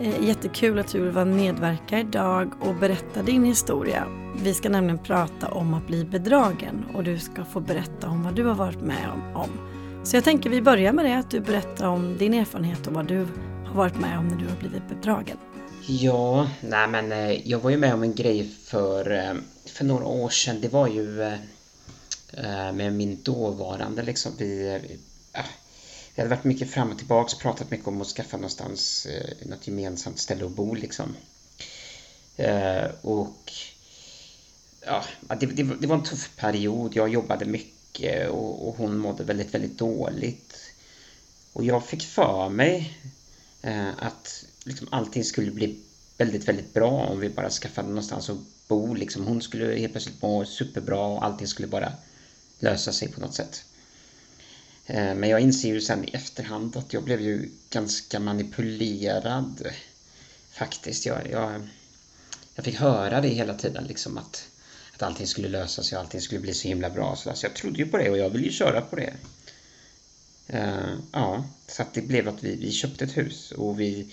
[0.00, 4.06] Eh, jättekul att du vill vara medverka idag och berätta din historia.
[4.42, 8.34] Vi ska nämligen prata om att bli bedragen och du ska få berätta om vad
[8.34, 9.50] du har varit med om.
[10.04, 13.06] Så jag tänker vi börjar med det, att du berättar om din erfarenhet och vad
[13.06, 13.26] du
[13.66, 15.36] har varit med om när du har blivit bedragen.
[15.86, 19.34] Ja, nej men eh, jag var ju med om en grej för, eh,
[19.66, 20.60] för några år sedan.
[20.60, 21.36] Det var ju
[22.74, 24.32] med min dåvarande liksom.
[24.38, 24.80] Vi,
[26.14, 29.06] det vi, hade varit mycket fram och tillbaka och pratat mycket om att skaffa någonstans
[29.06, 31.16] eh, något gemensamt ställe att bo liksom.
[32.36, 33.52] Eh, och
[34.80, 35.04] ja,
[35.40, 36.96] det, det, det var en tuff period.
[36.96, 40.56] Jag jobbade mycket och, och hon mådde väldigt, väldigt dåligt.
[41.52, 42.98] Och jag fick för mig
[43.62, 45.78] eh, att liksom allting skulle bli
[46.18, 48.94] väldigt, väldigt bra om vi bara skaffade någonstans att bo.
[48.94, 49.26] Liksom.
[49.26, 51.92] Hon skulle helt plötsligt må superbra och allting skulle bara
[52.58, 53.64] lösa sig på något sätt.
[54.86, 59.66] Eh, men jag inser ju sen i efterhand att jag blev ju ganska manipulerad
[60.50, 61.06] faktiskt.
[61.06, 61.68] Jag, jag,
[62.54, 64.48] jag fick höra det hela tiden liksom att,
[64.94, 67.16] att allting skulle lösa sig och allting skulle bli så himla bra.
[67.16, 69.14] Så alltså, jag trodde ju på det och jag ville ju köra på det.
[70.54, 74.08] Uh, ja, så att det blev att vi, vi köpte ett hus och vi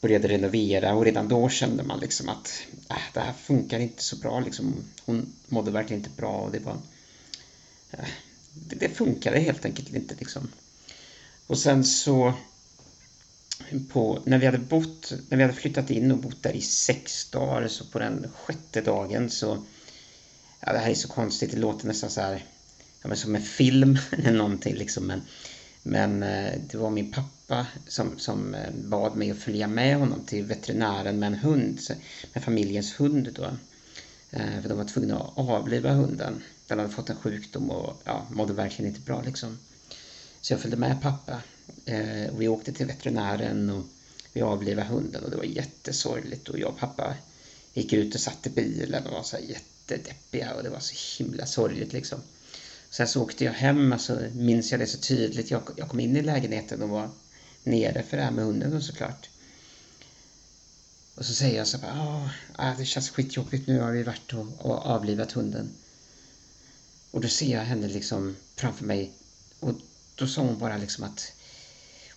[0.00, 4.16] började renovera och redan då kände man liksom att äh, det här funkar inte så
[4.16, 4.40] bra.
[4.40, 4.74] Liksom.
[5.04, 6.76] Hon mådde verkligen inte bra och det var...
[7.90, 8.08] Äh,
[8.66, 10.48] det, funkade helt enkelt inte liksom.
[11.46, 12.34] Och sen så
[13.92, 17.30] på, när vi hade bott, när vi hade flyttat in och bott där i sex
[17.30, 19.64] dagar så på den sjätte dagen så
[20.60, 22.44] ja, det här är så konstigt, det låter nästan så här
[23.02, 25.22] ja, men som en film eller någonting liksom men,
[25.82, 30.20] men eh, det var min pappa som, som eh, bad mig att följa med honom
[30.26, 31.80] till veterinären med en hund,
[32.32, 33.44] med familjens hund då.
[34.30, 36.42] Eh, för de var tvungna att avliva hunden.
[36.66, 39.58] Den hade fått en sjukdom och ja, mådde verkligen inte bra liksom.
[40.40, 41.42] Så jag följde med pappa.
[41.84, 43.84] Eh, och vi åkte till veterinären och
[44.32, 46.48] vi avlivade hunden och det var jättesorgligt.
[46.48, 47.14] Och jag och pappa
[47.74, 51.22] gick ut och satt i bilen och var så här jättedeppiga och det var så
[51.22, 52.18] himla sorgligt liksom.
[52.90, 55.50] Sen så åkte jag hem, alltså minns jag det så tydligt.
[55.50, 57.10] Jag, jag kom in i lägenheten och var
[57.62, 59.28] nere för det här med hunden och såklart.
[61.14, 61.90] Och så säger jag så här...
[61.90, 65.68] Ah, ah, det känns skitjobbigt, nu har vi varit och, och avlivat hunden.
[67.16, 69.10] Och då ser jag henne liksom framför mig
[69.60, 69.72] och
[70.14, 71.32] då sa hon bara liksom att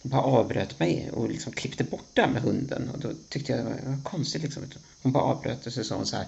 [0.01, 3.65] hon bara avbröt mig och liksom klippte bort det med hunden och då tyckte jag
[3.65, 4.63] det var konstigt liksom.
[5.01, 6.25] Hon bara avbröt och så sa hon så här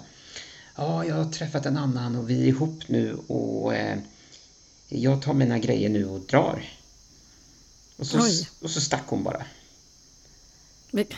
[0.76, 3.98] Ja, jag har träffat en annan och vi är ihop nu och eh,
[4.88, 6.64] jag tar mina grejer nu och drar.
[7.96, 8.18] Och så,
[8.60, 9.46] och så stack hon bara.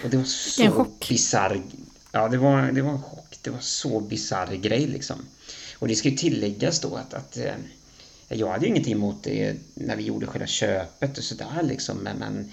[0.05, 1.63] Och det var så bisarr.
[2.13, 3.39] Ja, det var, det var en chock.
[3.43, 5.27] Det var så bisarr grej liksom.
[5.75, 7.55] Och det ska ju tilläggas då att, att eh,
[8.29, 11.99] jag hade ju ingenting emot det när vi gjorde själva köpet och sådär liksom.
[11.99, 12.53] Men, men,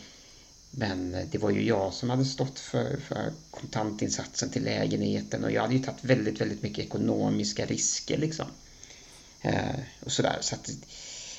[0.71, 5.61] men, det var ju jag som hade stått för, för kontantinsatsen till lägenheten och jag
[5.61, 8.45] hade ju tagit väldigt, väldigt mycket ekonomiska risker liksom.
[9.41, 10.37] Eh, och sådär.
[10.41, 10.71] Så att,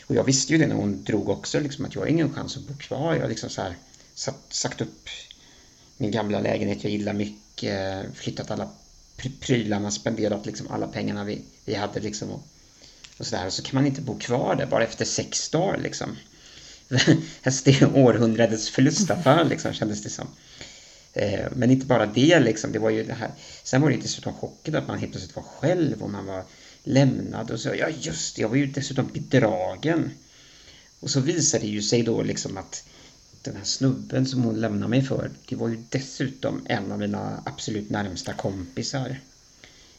[0.07, 2.57] och jag visste ju det när hon drog också liksom att jag har ingen chans
[2.57, 3.15] att bo kvar.
[3.15, 3.77] Jag har liksom så här,
[4.15, 5.09] satt, sagt upp
[5.97, 8.71] min gamla lägenhet jag gillar mycket, flyttat alla
[9.41, 12.43] prylarna, spenderat liksom alla pengarna vi, vi hade liksom och,
[13.19, 13.47] och sådär.
[13.47, 16.17] Och så kan man inte bo kvar där bara efter sex dagar liksom.
[17.43, 20.27] Alltså, det är århundradets förlustaffär liksom kändes det som.
[21.13, 23.31] Eh, men inte bara det liksom, det var ju det här.
[23.63, 26.45] Sen var det dessutom chocken att man helt plötsligt var själv och man var
[26.85, 30.11] lämnad och så, ja just det, jag var ju dessutom bedragen.
[31.01, 32.85] Och så visade det ju sig då liksom att
[33.43, 37.43] den här snubben som hon lämnade mig för, det var ju dessutom en av mina
[37.47, 39.21] absolut närmsta kompisar.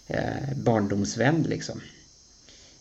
[0.08, 1.82] Eh, barndomsvän liksom.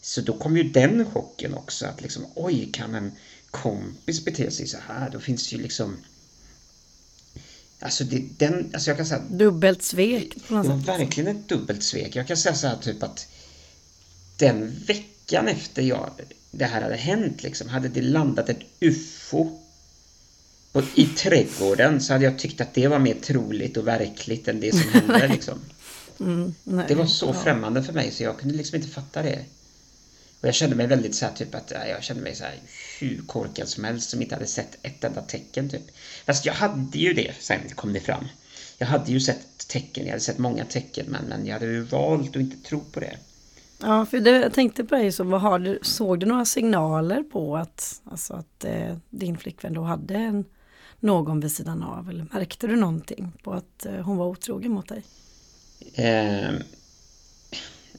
[0.01, 3.13] Så då kom ju den chocken också att liksom, oj, kan en
[3.51, 5.11] kompis bete sig så här?
[5.11, 5.97] Då finns ju liksom
[7.83, 9.23] Alltså, det, den, alltså jag kan säga...
[9.31, 10.89] Dubbelt svek på något sätt.
[10.89, 12.17] verkligen ett dubbelt svek.
[12.17, 13.29] Jag kan säga så här typ att
[14.37, 16.11] den veckan efter jag,
[16.51, 19.62] det här hade hänt liksom, hade det landat ett UFO
[20.73, 24.61] på, i trädgården så hade jag tyckt att det var mer troligt och verkligt än
[24.61, 25.59] det som hände liksom.
[26.21, 26.55] Mm,
[26.89, 27.33] det var så ja.
[27.33, 29.45] främmande för mig så jag kunde liksom inte fatta det.
[30.41, 32.55] Och jag kände mig väldigt så här, typ att jag kände mig så här
[33.01, 35.83] hur korkad som helst som inte hade sett ett enda tecken typ.
[36.27, 38.25] Fast jag hade ju det, sen kom det fram.
[38.79, 41.83] Jag hade ju sett tecken, jag hade sett många tecken men, men jag hade ju
[41.83, 43.17] valt att inte tro på det.
[43.81, 47.23] Ja, för det, jag tänkte på dig, så vad har du, såg du några signaler
[47.23, 50.45] på att, alltså att eh, din flickvän då hade en,
[51.03, 52.11] någon vid sidan av?
[52.11, 55.05] Eller märkte du någonting på att eh, hon var otrogen mot dig?
[55.95, 56.53] Eh,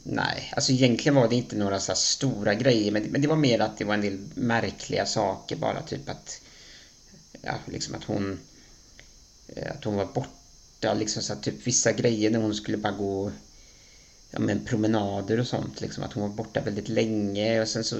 [0.03, 3.59] nej, alltså egentligen var det inte några så stora grejer, men, men det var mer
[3.59, 6.41] att det var en del märkliga saker bara, typ att,
[7.41, 8.39] ja, liksom att hon,
[9.47, 12.93] eh, att hon var borta, liksom så att typ vissa grejer när hon skulle bara
[12.93, 13.31] gå
[14.33, 15.81] ja, men promenader och sånt.
[15.81, 17.61] Liksom, att hon var borta väldigt länge.
[17.61, 17.95] Och sen så,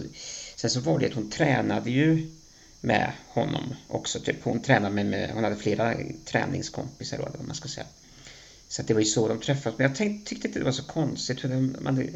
[0.56, 2.32] sen så var det att hon tränade ju
[2.84, 4.20] med honom också.
[4.20, 4.44] Typ.
[4.44, 7.86] Hon tränade med, med hon hade flera träningskompisar då, vad man ska säga.
[8.68, 9.78] Så det var ju så de träffades.
[9.78, 11.42] Men jag tänkte, tyckte inte det var så konstigt.
[11.42, 12.08] För de, man,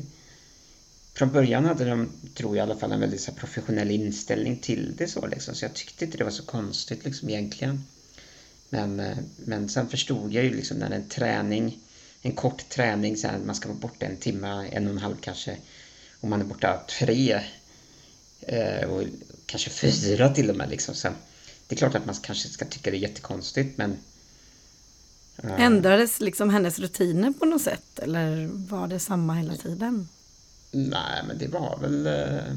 [1.14, 4.94] från början hade de, tror jag i alla fall, en väldigt så professionell inställning till
[4.98, 5.56] det så liksom.
[5.56, 7.84] Så jag tyckte inte det var så konstigt liksom egentligen.
[8.70, 11.80] Men, eh, men sen förstod jag ju liksom när en träning
[12.22, 15.16] en kort träning, så här, man ska vara borta en timme, en och en halv
[15.22, 15.58] kanske.
[16.20, 17.42] Och man är borta tre
[18.42, 19.04] eh, och
[19.48, 20.70] kanske fyra till och med.
[20.70, 20.96] Liksom.
[20.96, 21.08] Så
[21.68, 23.98] det är klart att man kanske ska tycka det är jättekonstigt men
[25.38, 25.62] eh.
[25.62, 30.10] Ändrades liksom hennes rutiner på något sätt eller var det samma hela tiden?
[30.72, 32.54] Nej men det var väl eh,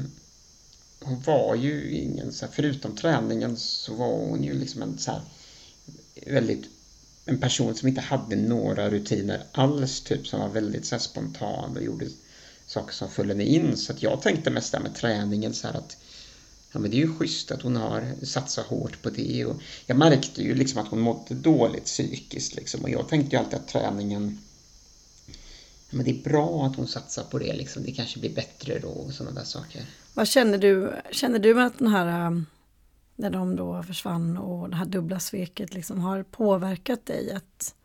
[1.03, 5.11] Hon var ju ingen så här, förutom träningen så var hon ju liksom en så
[5.11, 5.21] här,
[6.27, 6.69] väldigt
[7.25, 11.77] en person som inte hade några rutiner alls, typ som var väldigt så här, spontan
[11.77, 12.05] och gjorde
[12.65, 13.77] saker som henne in.
[13.77, 15.97] Så att jag tänkte mest där med träningen så här att
[16.71, 19.45] ja, men det är ju schysst att hon har satsat hårt på det.
[19.45, 22.81] Och jag märkte ju liksom att hon mådde dåligt psykiskt liksom.
[22.81, 24.37] Och jag tänkte ju alltid att träningen
[25.89, 27.83] ja, men det är bra att hon satsar på det liksom.
[27.83, 29.85] Det kanske blir bättre då och sådana där saker.
[30.13, 30.93] Vad känner du?
[31.11, 32.43] Känner du att den här
[33.15, 37.31] när de då försvann och det här dubbla sveket liksom har påverkat dig?
[37.31, 37.75] Att,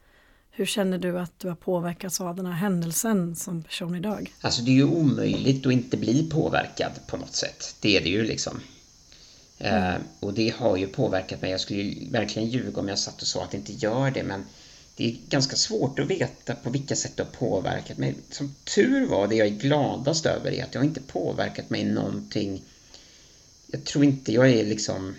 [0.51, 4.35] hur känner du att du har påverkats av den här händelsen som person idag?
[4.41, 7.77] Alltså det är ju omöjligt att inte bli påverkad på något sätt.
[7.81, 8.61] Det är det ju liksom.
[9.59, 10.03] Mm.
[10.21, 11.51] Och det har ju påverkat mig.
[11.51, 14.23] Jag skulle ju verkligen ljuga om jag satt och sa att det inte gör det
[14.23, 14.45] men
[14.97, 18.15] det är ganska svårt att veta på vilka sätt det har påverkat mig.
[18.31, 21.85] Som tur var, det jag är gladast över är att det har inte påverkat mig
[21.85, 22.63] någonting.
[23.67, 25.15] Jag tror inte jag är liksom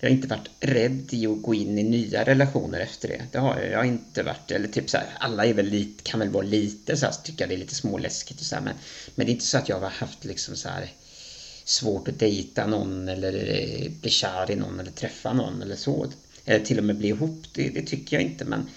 [0.00, 3.22] jag har inte varit rädd i att gå in i nya relationer efter det.
[3.32, 4.50] Det har jag, jag har inte varit.
[4.50, 7.46] Eller typ så här, alla är väl lite, kan väl vara lite så här, tycka
[7.46, 8.74] det är lite småläskigt och så här, men,
[9.14, 10.92] men det är inte så att jag har haft liksom så här
[11.68, 16.06] svårt att dejta någon eller eh, bli kär i någon eller träffa någon eller så.
[16.44, 18.68] Eller till och med bli ihop, det, det tycker jag inte men,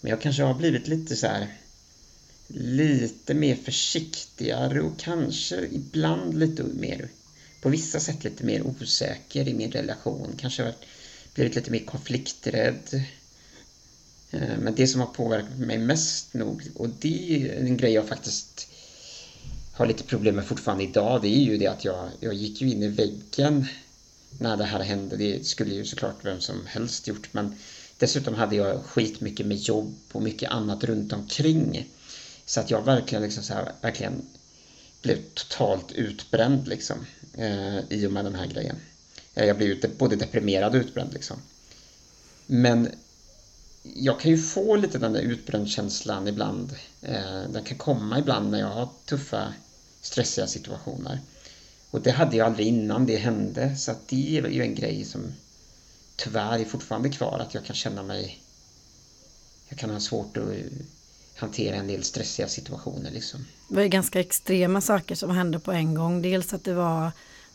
[0.00, 1.48] men jag kanske har blivit lite så här
[2.54, 7.08] lite mer försiktigare och kanske ibland lite mer,
[7.60, 10.34] på vissa sätt lite mer osäker i min relation.
[10.38, 10.74] Kanske har
[11.34, 13.04] blivit lite mer konflikträdd.
[14.30, 18.08] Eh, men det som har påverkat mig mest nog, och det är en grej jag
[18.08, 18.71] faktiskt
[19.72, 22.70] har lite problem med fortfarande idag, det är ju det att jag, jag gick ju
[22.70, 23.66] in i väggen
[24.38, 25.16] när det här hände.
[25.16, 27.54] Det skulle ju såklart vem som helst gjort, men
[27.98, 31.88] dessutom hade jag skitmycket med jobb och mycket annat runt omkring.
[32.46, 34.22] Så att jag verkligen liksom så här, verkligen
[35.02, 36.96] blev totalt utbränd liksom
[37.34, 38.76] eh, i och med den här grejen.
[39.34, 41.36] Eh, jag blev både deprimerad och utbränd liksom.
[42.46, 42.88] Men
[43.82, 46.74] jag kan ju få lite den där utbrändkänslan ibland.
[47.02, 49.54] Eh, den kan komma ibland när jag har tuffa,
[50.00, 51.20] stressiga situationer.
[51.90, 55.04] Och det hade jag aldrig innan det hände, så att det är ju en grej
[55.04, 55.32] som
[56.16, 58.38] tyvärr är fortfarande kvar, att jag kan känna mig...
[59.68, 60.44] Jag kan ha svårt att
[61.36, 63.10] hantera en del stressiga situationer.
[63.10, 63.46] Liksom.
[63.68, 66.22] Det var ju ganska extrema saker som hände på en gång.
[66.22, 67.12] Dels att det var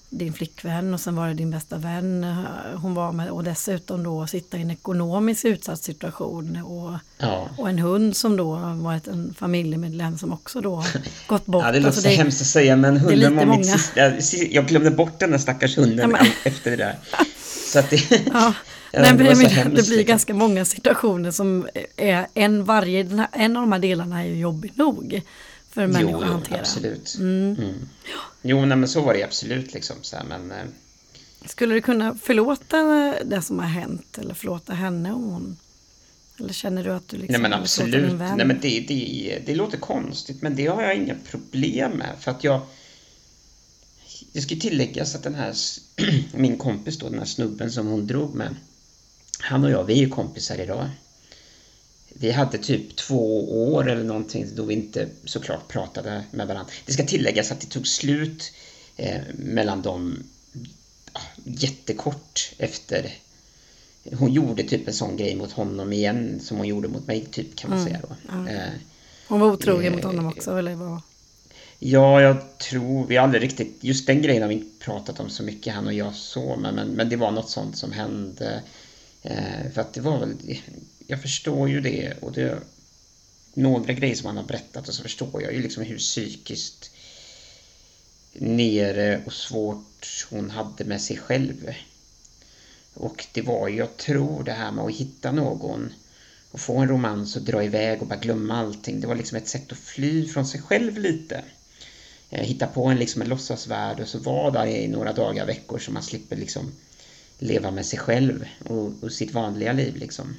[0.10, 2.36] din flickvän och sen var det din bästa vän
[2.76, 7.50] hon var med och dessutom då sitta i en ekonomiskt utsatt situation och, ja.
[7.58, 10.84] och en hund som då varit en familjemedlem som också då
[11.28, 11.64] gått bort.
[11.66, 14.02] Ja, det låter alltså så det, hemskt att säga men hunden var mitt sista,
[14.50, 16.96] jag glömde bort den där stackars hunden ja, efter det där.
[17.68, 18.54] Så att det, ja.
[18.94, 20.04] Nej, men det, det blir liksom.
[20.04, 24.72] ganska många situationer som är en varje, en av de här delarna är ju jobbig
[24.76, 25.22] nog
[25.78, 26.60] för en människa att hantera.
[26.60, 27.16] absolut.
[27.20, 27.56] Mm.
[27.60, 27.90] Mm.
[28.42, 29.96] Jo, nej, men så var det absolut liksom.
[30.02, 30.66] Så här, men, eh.
[31.46, 32.78] Skulle du kunna förlåta
[33.26, 35.58] det som har hänt eller förlåta henne om hon
[36.40, 38.20] eller känner du att du liksom Nej men absolut.
[38.20, 42.32] Nej, men det, det, det låter konstigt men det har jag inga problem med för
[42.32, 42.62] att jag
[44.34, 45.54] Det ska tilläggas att den här
[46.34, 48.56] min kompis då, den här snubben som hon drog med
[49.40, 50.90] Han och jag, vi är ju kompisar idag
[52.20, 56.72] vi hade typ två år eller någonting då vi inte såklart pratade med varandra.
[56.86, 58.54] Det ska tilläggas att det tog slut
[58.96, 60.24] eh, mellan dem
[61.14, 63.14] ah, jättekort efter
[64.14, 67.56] hon gjorde typ en sån grej mot honom igen som hon gjorde mot mig typ
[67.56, 67.90] kan man mm.
[67.90, 68.34] säga då.
[68.34, 68.48] Mm.
[68.48, 68.70] Eh,
[69.28, 71.02] hon var otrogen eh, mot honom också eller vad?
[71.80, 75.30] Ja, jag tror, vi har aldrig riktigt, just den grejen har vi inte pratat om
[75.30, 78.62] så mycket han och jag så, men, men, men det var något sånt som hände.
[79.22, 80.36] Eh, för att det var väl,
[81.08, 82.60] jag förstår ju det och det är
[83.54, 86.92] några grejer som han har berättat och så förstår jag ju liksom hur psykiskt
[88.34, 91.74] nere och svårt hon hade med sig själv.
[92.94, 95.94] Och det var ju, jag tror, det här med att hitta någon
[96.52, 99.02] och få en romans och dra iväg och bara glömma allting.
[99.02, 101.44] Det var liksom ett sätt att fly från sig själv lite.
[102.30, 105.80] Eh, hitta på en, liksom en låtsasvärld och så vara där i några dagar, veckor
[105.80, 106.72] så man slipper liksom
[107.40, 110.36] leva med sig själv och, och sitt vanliga liv liksom.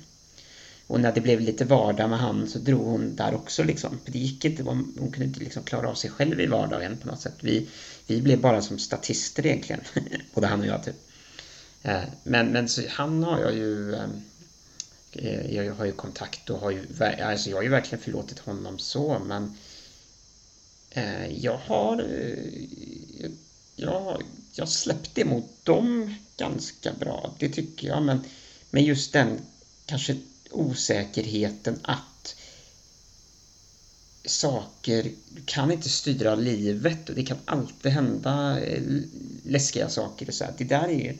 [0.88, 4.00] Och när det blev lite vardag med han så drog hon där också liksom.
[4.06, 7.20] Det gick inte, hon kunde inte liksom klara av sig själv i vardagen på något
[7.20, 7.34] sätt.
[7.40, 7.68] Vi,
[8.06, 9.80] vi blev bara som statister egentligen,
[10.34, 10.96] både han och jag typ.
[11.82, 14.22] Eh, men, men så, han har jag ju ehm,
[15.12, 16.86] eh, jag har ju kontakt och har ju,
[17.22, 19.56] alltså jag har ju verkligen förlåtit honom så men
[20.90, 22.06] eh, jag har
[23.76, 24.22] jag,
[24.52, 28.20] jag släppte emot dem ganska bra, det tycker jag men,
[28.70, 29.40] men just den
[29.86, 30.16] kanske
[30.50, 32.34] osäkerheten att
[34.24, 35.10] saker,
[35.44, 38.82] kan inte styra livet och det kan alltid hända eh,
[39.44, 40.44] läskiga saker och så.
[40.44, 40.54] Här.
[40.58, 41.16] Det där är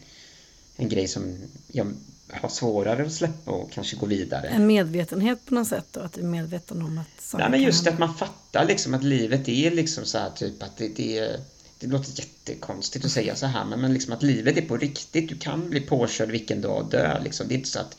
[0.76, 1.36] en grej som
[1.72, 1.94] jag
[2.30, 4.48] har svårare att släppa och kanske gå vidare.
[4.48, 6.00] En medvetenhet på något sätt då?
[6.00, 9.04] Att du är medveten om att saker Nej, men just att man fattar liksom att
[9.04, 11.40] livet är liksom så här typ att det, det,
[11.78, 15.28] det låter jättekonstigt att säga så här men, men liksom att livet är på riktigt.
[15.28, 17.48] Du kan bli påkörd vilken dag och dö liksom.
[17.48, 17.96] Det är inte så att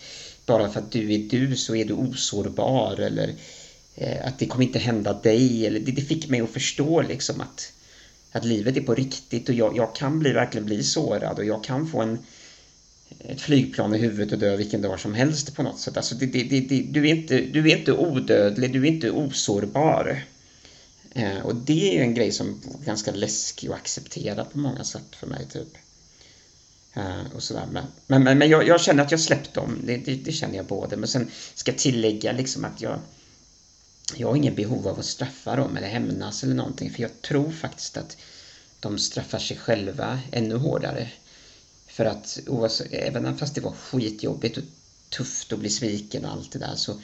[0.50, 3.36] bara för att du är du så är du osårbar eller
[3.95, 5.66] eh, att det kommer inte hända dig.
[5.66, 7.74] Eller, det, det fick mig att förstå liksom att,
[8.32, 11.64] att livet är på riktigt och jag, jag kan bli, verkligen bli sårad och jag
[11.64, 12.20] kan få en,
[13.20, 15.97] ett flygplan i huvudet och dö vilken dag som helst på något sätt.
[15.97, 20.24] Alltså det, det, det, du, är inte, du är inte odödlig, du är inte osårbar.
[21.12, 25.16] Eh, och det är en grej som är ganska läskig att acceptera på många sätt
[25.16, 25.47] för mig.
[25.54, 25.78] typ.
[27.00, 27.68] Uh, och sådär.
[27.72, 30.56] Men, men, men, men jag, jag, känner att jag släppt dem, det, det, det, känner
[30.56, 30.97] jag både.
[30.97, 33.00] Men sen ska jag tillägga liksom att jag,
[34.16, 36.91] jag har ingen behov av att straffa dem eller hämnas eller någonting.
[36.91, 38.18] För jag tror faktiskt att
[38.80, 41.12] de straffar sig själva ännu hårdare.
[41.88, 42.39] För att
[42.91, 44.64] även fast det var skitjobbigt och
[45.10, 47.02] tufft att bli sviken och allt det där så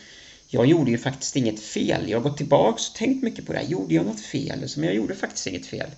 [0.47, 2.09] jag gjorde ju faktiskt inget fel.
[2.09, 3.65] Jag har gått tillbaks och tänkt mycket på det här.
[3.65, 4.67] Gjorde jag något fel?
[4.75, 5.89] Men jag gjorde faktiskt inget fel.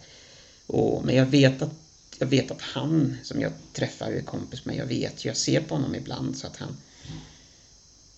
[0.68, 1.72] Och, men jag vet att
[2.20, 5.76] jag vet att han som jag träffar är kompis med, jag vet jag ser på
[5.76, 6.78] honom ibland så att han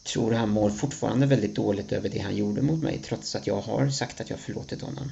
[0.04, 3.62] tror han mår fortfarande väldigt dåligt över det han gjorde mot mig trots att jag
[3.62, 5.12] har sagt att jag förlåtit honom.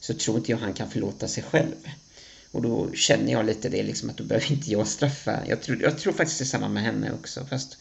[0.00, 1.76] Så tror inte jag han kan förlåta sig själv.
[2.50, 5.46] Och då känner jag lite det liksom att då behöver inte jag straffa.
[5.46, 7.76] Jag tror, jag tror faktiskt det är samma med henne också fast,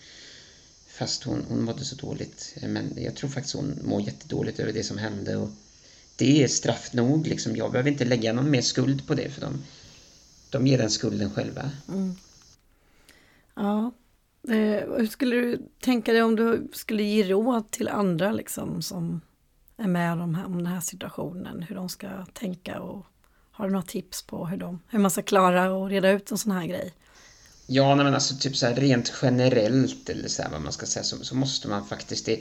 [0.87, 2.55] fast hon, hon mådde så dåligt.
[2.61, 5.49] Men jag tror faktiskt hon mår jättedåligt över det som hände och
[6.15, 7.55] det är straff nog liksom.
[7.55, 9.63] Jag behöver inte lägga någon mer skuld på det för dem
[10.49, 11.71] de ger den skulden själva.
[11.87, 12.15] Mm.
[13.55, 13.91] Ja,
[14.47, 19.21] eh, hur skulle du tänka dig om du skulle ge råd till andra liksom som
[19.77, 23.05] är med om, om den här situationen, hur de ska tänka och
[23.51, 26.37] har du några tips på hur, de, hur man ska klara och reda ut en
[26.37, 26.93] sån här grej?
[27.67, 30.85] Ja, nej, men alltså typ så här rent generellt eller så här, vad man ska
[30.85, 32.39] säga så, så måste man faktiskt det,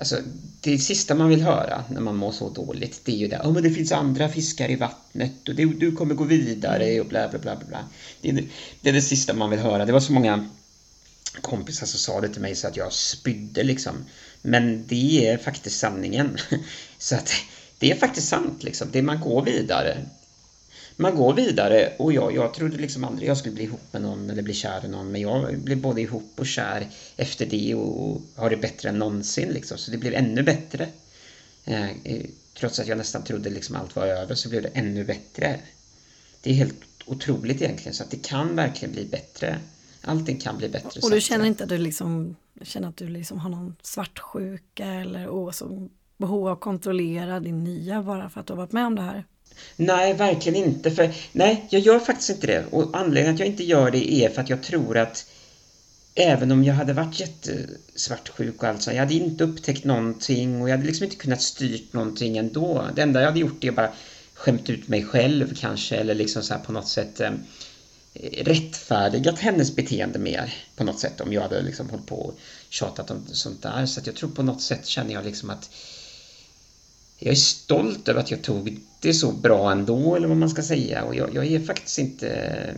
[0.00, 0.18] Alltså,
[0.60, 3.52] det sista man vill höra när man mår så dåligt, det är ju det oh,
[3.52, 7.28] men det finns andra fiskar i vattnet och du, du kommer gå vidare och bla
[7.28, 7.84] bla bla bla.
[8.20, 8.44] Det är,
[8.80, 9.84] det är det sista man vill höra.
[9.84, 10.48] Det var så många
[11.40, 13.94] kompisar som sa det till mig så att jag spydde liksom.
[14.42, 16.36] Men det är faktiskt sanningen.
[16.98, 17.32] Så att
[17.78, 18.88] det är faktiskt sant liksom.
[18.92, 20.06] Det man går vidare.
[21.00, 24.30] Man går vidare och jag, jag trodde liksom aldrig jag skulle bli ihop med någon
[24.30, 26.86] eller bli kär i någon men jag blev både ihop och kär
[27.16, 29.78] efter det och har det bättre än någonsin liksom.
[29.78, 30.88] Så det blev ännu bättre.
[31.64, 31.86] Eh,
[32.58, 35.60] trots att jag nästan trodde liksom allt var över så blev det ännu bättre.
[36.42, 36.74] Det är helt
[37.06, 39.58] otroligt egentligen så att det kan verkligen bli bättre.
[40.02, 41.00] Allting kan bli bättre.
[41.02, 45.28] Och du känner inte att du liksom känner att du liksom har någon svartsjuka eller
[45.28, 48.86] oh, så behov av att kontrollera din nya bara för att du har varit med
[48.86, 49.24] om det här?
[49.76, 50.90] Nej, verkligen inte.
[50.90, 52.64] För, nej, jag gör faktiskt inte det.
[52.70, 55.26] Och anledningen att jag inte gör det är för att jag tror att
[56.14, 60.68] även om jag hade varit jättesvartsjuk och allt så, jag hade inte upptäckt någonting och
[60.68, 62.88] jag hade liksom inte kunnat styrt någonting ändå.
[62.94, 63.92] Det enda jag hade gjort är bara
[64.34, 67.30] skämt ut mig själv kanske eller liksom så på något sätt eh,
[68.42, 72.38] rättfärdigat hennes beteende mer på något sätt om jag hade liksom hållit på och
[72.68, 73.86] tjatat om sånt där.
[73.86, 75.70] Så att jag tror på något sätt känner jag liksom att
[77.18, 80.62] jag är stolt över att jag tog det så bra ändå, eller vad man ska
[80.62, 81.04] säga.
[81.04, 82.74] Och jag, jag är faktiskt inte...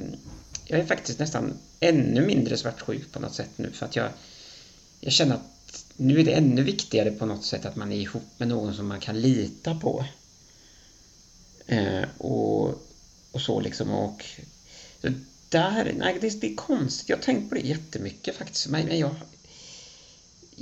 [0.65, 4.11] Jag är faktiskt nästan ännu mindre svartsjuk på något sätt nu, för att jag,
[5.01, 8.23] jag känner att nu är det ännu viktigare på något sätt att man är ihop
[8.37, 10.05] med någon som man kan lita på.
[11.67, 12.69] Eh, och,
[13.33, 13.91] och så liksom.
[13.91, 14.25] Och
[15.01, 15.09] så
[15.49, 17.09] där, nej, det, det är konstigt.
[17.09, 18.69] Jag har tänkt på det jättemycket faktiskt.
[18.69, 19.15] Men jag,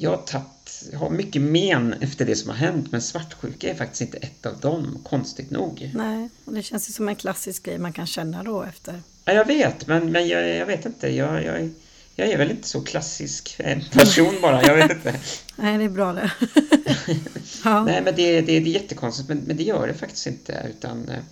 [0.01, 4.01] jag har, tatt, har mycket men efter det som har hänt men svartsjuka är faktiskt
[4.01, 5.91] inte ett av dem, konstigt nog.
[5.95, 9.03] Nej, och det känns ju som en klassisk grej man kan känna då efter.
[9.25, 11.09] Ja, jag vet, men, men jag, jag vet inte.
[11.09, 11.71] Jag, jag,
[12.15, 13.61] jag är väl inte så klassisk
[13.93, 15.21] person bara, jag vet inte.
[15.57, 16.33] Nej, det är bra det.
[17.65, 17.85] ja.
[17.85, 20.67] Nej, men det, det, det är jättekonstigt, men, men det gör det faktiskt inte.
[20.71, 21.23] Utan, eh,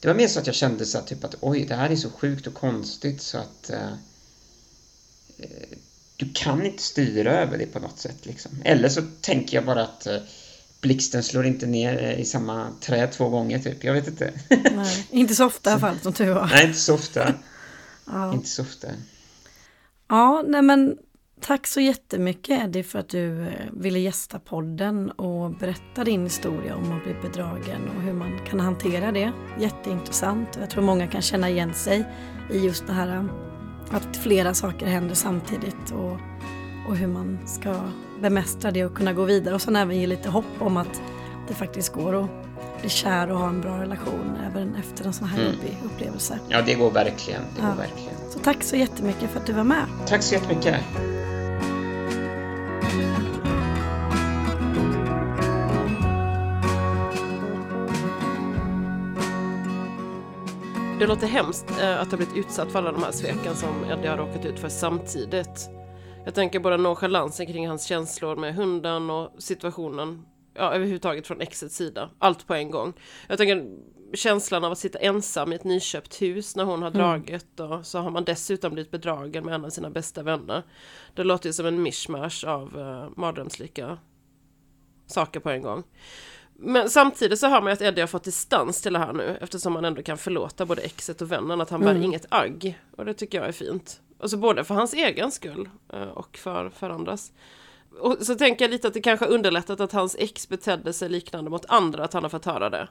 [0.00, 1.96] det var mer så att jag kände så att, typ att oj, det här är
[1.96, 3.90] så sjukt och konstigt så att eh
[6.22, 8.26] du kan inte styra över det på något sätt.
[8.26, 8.52] Liksom.
[8.64, 10.16] Eller så tänker jag bara att eh,
[10.80, 13.84] blixten slår inte ner eh, i samma träd två gånger, typ.
[13.84, 14.32] Jag vet inte.
[14.74, 16.46] Nej, inte så ofta i alla fall, som tur var.
[16.46, 17.34] Nej, inte så ofta.
[18.06, 18.34] ja.
[18.34, 18.88] Inte så ofta.
[20.08, 20.96] Ja, nej men
[21.40, 26.76] tack så jättemycket Eddie för att du eh, ville gästa podden och berätta din historia
[26.76, 29.32] om att bli bedragen och hur man kan hantera det.
[29.60, 32.04] Jätteintressant och jag tror många kan känna igen sig
[32.52, 33.28] i just det här
[33.92, 36.18] att flera saker händer samtidigt och,
[36.88, 37.74] och hur man ska
[38.20, 41.02] bemästra det och kunna gå vidare och sen även ge lite hopp om att
[41.48, 42.30] det faktiskt går att
[42.80, 45.52] bli kär och ha en bra relation även efter en sån här mm.
[45.52, 46.38] jobbig upplevelse.
[46.48, 47.42] Ja, det går verkligen.
[47.56, 47.68] Det ja.
[47.68, 48.14] går verkligen.
[48.30, 49.84] Så tack så jättemycket för att du var med.
[50.06, 50.76] Tack så jättemycket.
[61.02, 64.08] Det låter hemskt eh, att ha blivit utsatt för alla de här sveken som Eddie
[64.08, 65.70] har råkat ut för samtidigt.
[66.24, 70.24] Jag tänker bara nonchalansen kring hans känslor med hunden och situationen,
[70.54, 72.92] ja överhuvudtaget från exets sida, allt på en gång.
[73.28, 73.76] Jag tänker
[74.14, 77.00] känslan av att sitta ensam i ett nyköpt hus när hon har mm.
[77.00, 80.62] dragit och så har man dessutom blivit bedragen med en av sina bästa vänner.
[81.14, 83.98] Det låter ju som en mishmash av uh, mardrömslika
[85.06, 85.82] saker på en gång.
[86.64, 89.74] Men samtidigt så hör man att Eddie har fått distans till det här nu eftersom
[89.74, 91.94] han ändå kan förlåta både exet och vännen att han mm.
[91.94, 92.78] bär inget agg.
[92.96, 94.00] Och det tycker jag är fint.
[94.20, 97.32] Alltså både för hans egen skull eh, och för, för andras.
[98.00, 101.50] Och så tänker jag lite att det kanske underlättat att hans ex betedde sig liknande
[101.50, 102.88] mot andra, att han har fått höra det.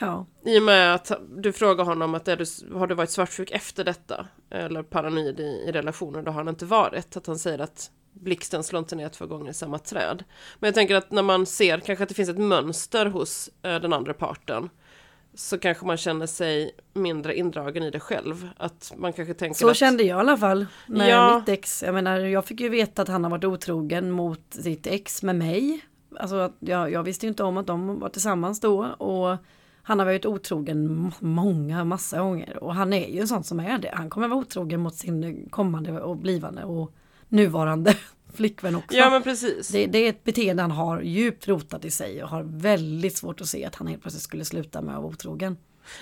[0.00, 0.26] Ja.
[0.44, 3.84] I och med att du frågar honom att är du, har du varit svartsjuk efter
[3.84, 4.26] detta?
[4.50, 7.16] Eller paranoid i, i relationer, då har han inte varit.
[7.16, 7.90] Att han säger att
[8.20, 10.24] blixten slår inte ner två gånger i samma träd.
[10.58, 13.76] Men jag tänker att när man ser kanske att det finns ett mönster hos eh,
[13.80, 14.68] den andra parten
[15.34, 18.48] så kanske man känner sig mindre indragen i det själv.
[18.56, 19.76] Att man kanske tänker Så att...
[19.76, 21.38] kände jag i alla fall med Ja.
[21.38, 21.82] mitt ex.
[21.82, 25.36] Jag menar, jag fick ju veta att han har varit otrogen mot sitt ex med
[25.36, 25.80] mig.
[26.16, 29.36] Alltså jag, jag visste ju inte om att de var tillsammans då och
[29.82, 33.78] han har varit otrogen många, massa gånger och han är ju en sån som är
[33.78, 33.90] det.
[33.94, 36.92] Han kommer vara otrogen mot sin kommande och blivande och
[37.28, 37.96] nuvarande
[38.34, 38.96] flickvän också.
[38.96, 39.68] Ja men precis.
[39.68, 43.40] Det, det är ett beteende han har djupt rotat i sig och har väldigt svårt
[43.40, 45.52] att se att han helt plötsligt skulle sluta med att vara otrogen.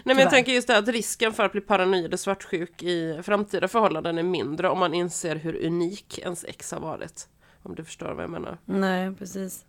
[0.04, 0.30] Nej men jag Tyvärr.
[0.30, 4.22] tänker just det att risken för att bli paranoid eller svartsjuk i framtida förhållanden är
[4.22, 7.28] mindre om man inser hur unik ens ex har varit.
[7.62, 8.58] Om du förstår vad jag menar.
[8.64, 9.64] Nej, precis.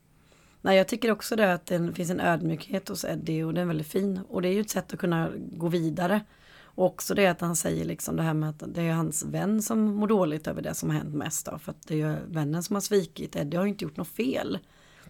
[0.61, 3.67] Nej, jag tycker också det att det finns en ödmjukhet hos Eddie och den är
[3.67, 4.19] väldigt fin.
[4.29, 6.21] Och det är ju ett sätt att kunna gå vidare.
[6.77, 9.61] Och också det att han säger liksom det här med att det är hans vän
[9.61, 11.57] som mår dåligt över det som har hänt mest då.
[11.57, 13.35] För att det är ju vännen som har svikit.
[13.35, 14.59] Eddie har ju inte gjort något fel.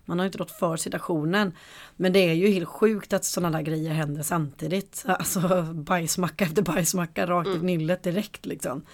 [0.08, 1.52] Man har inte rått för situationen.
[1.96, 5.04] Men det är ju helt sjukt att sådana där grejer händer samtidigt.
[5.08, 8.86] Alltså bajsmacka efter bajsmacka rakt i nyllet direkt liksom.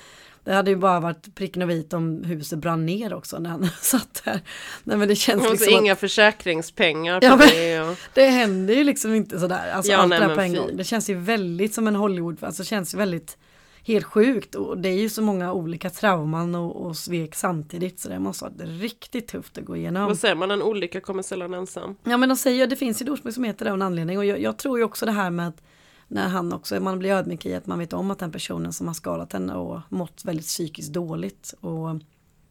[0.43, 3.69] Det hade ju bara varit pricken och vit om huset brann ner också när han
[3.81, 4.39] satt där.
[4.83, 7.81] Nej men det känns Alltså liksom att inga försäkringspengar på Ja, men- det.
[7.81, 7.97] Och...
[8.13, 9.71] det händer ju liksom inte sådär.
[9.71, 10.77] Alltså Ja, allt nej, det här på en gång.
[10.77, 13.37] Det känns ju väldigt som en Hollywood, alltså känns ju väldigt
[13.83, 14.55] helt sjukt.
[14.55, 17.99] Och det är ju så många olika trauman och, och svek samtidigt.
[17.99, 20.05] Så det måste vara riktigt tufft att gå igenom.
[20.05, 21.95] Vad säger man, en olycka kommer sällan ensam.
[22.03, 24.17] Ja men de säger, det finns ju ett ordspråk som heter det av en anledning.
[24.17, 25.61] Och jag, jag tror ju också det här med att
[26.07, 28.87] när han också, man blir ödmjuk i att man vet om att den personen som
[28.87, 31.53] har skadat en och mått väldigt psykiskt dåligt.
[31.59, 31.99] Och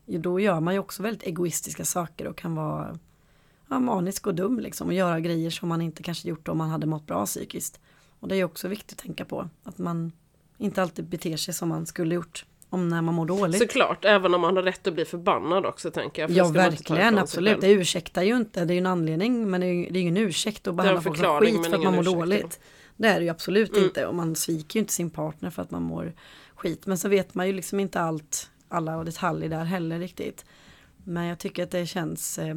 [0.07, 2.99] då gör man ju också väldigt egoistiska saker och kan vara
[3.69, 4.87] ja, manisk och dum liksom.
[4.87, 7.81] Och göra grejer som man inte kanske gjort om man hade mått bra psykiskt.
[8.21, 9.49] Och det är också viktigt att tänka på.
[9.63, 10.13] Att man
[10.63, 13.59] inte alltid beter sig som man skulle gjort om när man mår dåligt.
[13.59, 16.31] Såklart, även om man har rätt att bli förbannad också tänker jag.
[16.31, 17.61] Ja verkligen, absolut.
[17.61, 18.65] Det ursäktar ju inte.
[18.65, 21.01] Det är ju en anledning men det är ju det är ingen ursäkt att behandla
[21.03, 22.61] folk som skit för att man mår ursäkt, dåligt.
[22.97, 23.85] Det är det ju absolut Mm.
[23.85, 26.13] inte och man sviker ju inte sin partner för att man mår
[26.55, 26.87] skit.
[26.87, 30.45] Men så vet man ju liksom inte allt, alla detaljer där heller riktigt.
[31.05, 32.55] Men jag tycker att det känns eh,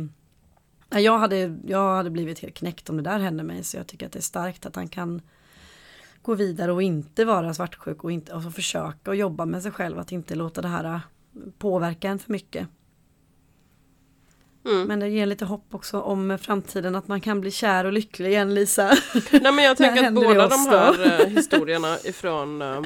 [0.89, 3.87] ja, jag, hade, jag hade blivit helt knäckt om det där hände mig så jag
[3.87, 5.21] tycker att det är starkt att han kan
[6.26, 9.71] gå vidare och inte vara svartsjuk och, inte, och så försöka och jobba med sig
[9.71, 10.99] själv att inte låta det här eh,
[11.57, 12.67] påverka en för mycket.
[14.65, 14.88] Mm.
[14.88, 18.30] Men det ger lite hopp också om framtiden att man kan bli kär och lycklig
[18.30, 18.88] igen Lisa.
[19.32, 22.82] Nej men jag tänker att båda de här eh, historierna ifrån eh,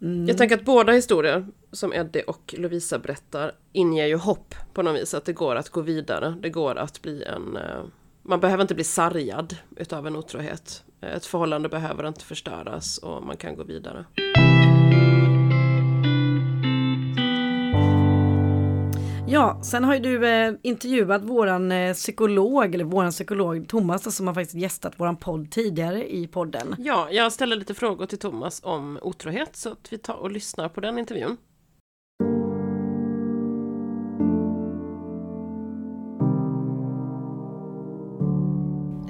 [0.00, 0.28] Mm.
[0.28, 5.00] Jag tänker att båda historier som Eddie och Lovisa berättar inger ju hopp på något
[5.02, 6.34] vis att det går att gå vidare.
[6.40, 7.56] Det går att bli en...
[7.56, 7.82] eh,
[8.22, 10.84] Man behöver inte bli sargad utav en otrohet.
[11.00, 14.04] Ett förhållande behöver inte förstöras och man kan gå vidare.
[19.28, 24.26] Ja, sen har ju du eh, intervjuat våran eh, psykolog, eller våran psykolog Thomas som
[24.26, 26.74] har faktiskt gästat våran podd tidigare i podden.
[26.78, 30.68] Ja, jag ställer lite frågor till Thomas om otrohet så att vi tar och lyssnar
[30.68, 31.36] på den intervjun.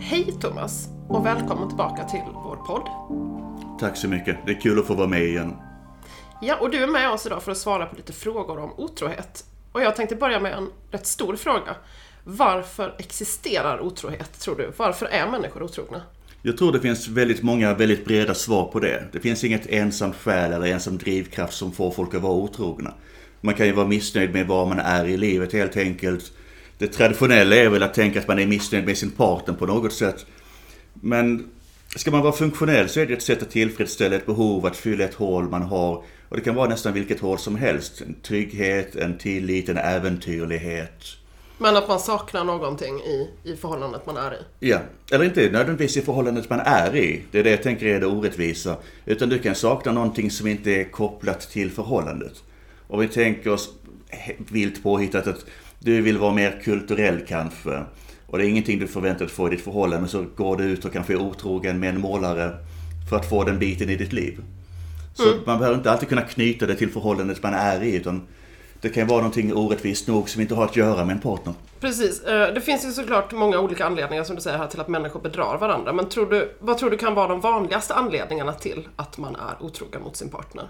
[0.01, 2.89] Hej Thomas och välkommen tillbaka till vår podd.
[3.81, 4.37] Tack så mycket.
[4.47, 5.57] Det är kul att få vara med igen.
[6.43, 9.45] Ja, och du är med oss idag för att svara på lite frågor om otrohet.
[9.73, 11.77] Och jag tänkte börja med en rätt stor fråga.
[12.25, 14.73] Varför existerar otrohet, tror du?
[14.77, 16.03] Varför är människor otrogna?
[16.43, 19.05] Jag tror det finns väldigt många väldigt breda svar på det.
[19.13, 22.95] Det finns inget ensamt skäl eller ensam drivkraft som får folk att vara otrogna.
[23.41, 26.33] Man kan ju vara missnöjd med var man är i livet helt enkelt.
[26.79, 29.93] Det traditionella är väl att tänka att man är missnöjd med sin partner på något
[29.93, 30.27] sätt.
[31.01, 31.51] Men
[31.97, 35.05] ska man vara funktionell så är det ett sätt att tillfredsställa ett behov, att fylla
[35.05, 36.05] ett hål man har.
[36.29, 38.01] Och det kan vara nästan vilket hål som helst.
[38.01, 41.05] En trygghet, en tillit, en äventyrlighet.
[41.59, 44.69] Men att man saknar någonting i, i förhållandet man är i.
[44.69, 44.79] Ja,
[45.13, 47.23] eller inte nödvändigtvis i förhållandet man är i.
[47.31, 48.77] Det är det jag tänker är det orättvisa.
[49.05, 52.43] Utan du kan sakna någonting som inte är kopplat till förhållandet.
[52.89, 53.71] Och vi tänker oss
[54.39, 55.45] vilt påhittat att
[55.79, 57.85] du vill vara mer kulturell kanske.
[58.27, 60.09] Och det är ingenting du förväntar dig att få i ditt förhållande.
[60.09, 62.57] Så går du ut och kanske är otrogen med en målare
[63.11, 64.41] för att få den biten i ditt liv.
[65.15, 67.95] Så man behöver inte alltid kunna knyta det till förhållandet man är i.
[67.97, 68.27] Utan
[68.81, 71.55] det kan vara någonting orättvist nog som inte har att göra med en partner.
[71.81, 72.23] Precis.
[72.23, 75.21] eh, Det finns ju såklart många olika anledningar som du säger här till att människor
[75.21, 75.93] bedrar varandra.
[75.93, 79.65] Men tror du, vad tror du kan vara de vanligaste anledningarna till att man är
[79.67, 80.69] otrogen mot sin partner?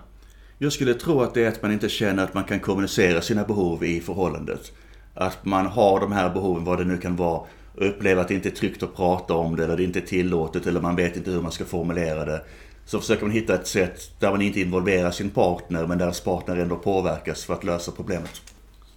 [0.58, 3.44] Jag skulle tro att det är att man inte känner att man kan kommunicera sina
[3.44, 4.72] behov i förhållandet.
[5.16, 7.40] Att man har de här behoven, vad det nu kan vara,
[7.74, 10.06] och upplever att det inte är tryggt att prata om det, eller det inte är
[10.06, 12.42] tillåtet, eller man vet inte hur man ska formulera det.
[12.84, 16.56] Så försöker man hitta ett sätt där man inte involverar sin partner, men deras partner
[16.56, 18.42] ändå påverkas för att lösa problemet.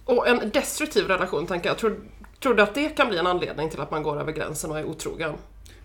[0.04, 1.78] Och en destruktiv relation, tänker jag.
[1.78, 1.96] Tror,
[2.42, 4.78] tror du att det kan bli en anledning till att man går över gränsen och
[4.78, 5.32] är otrogen?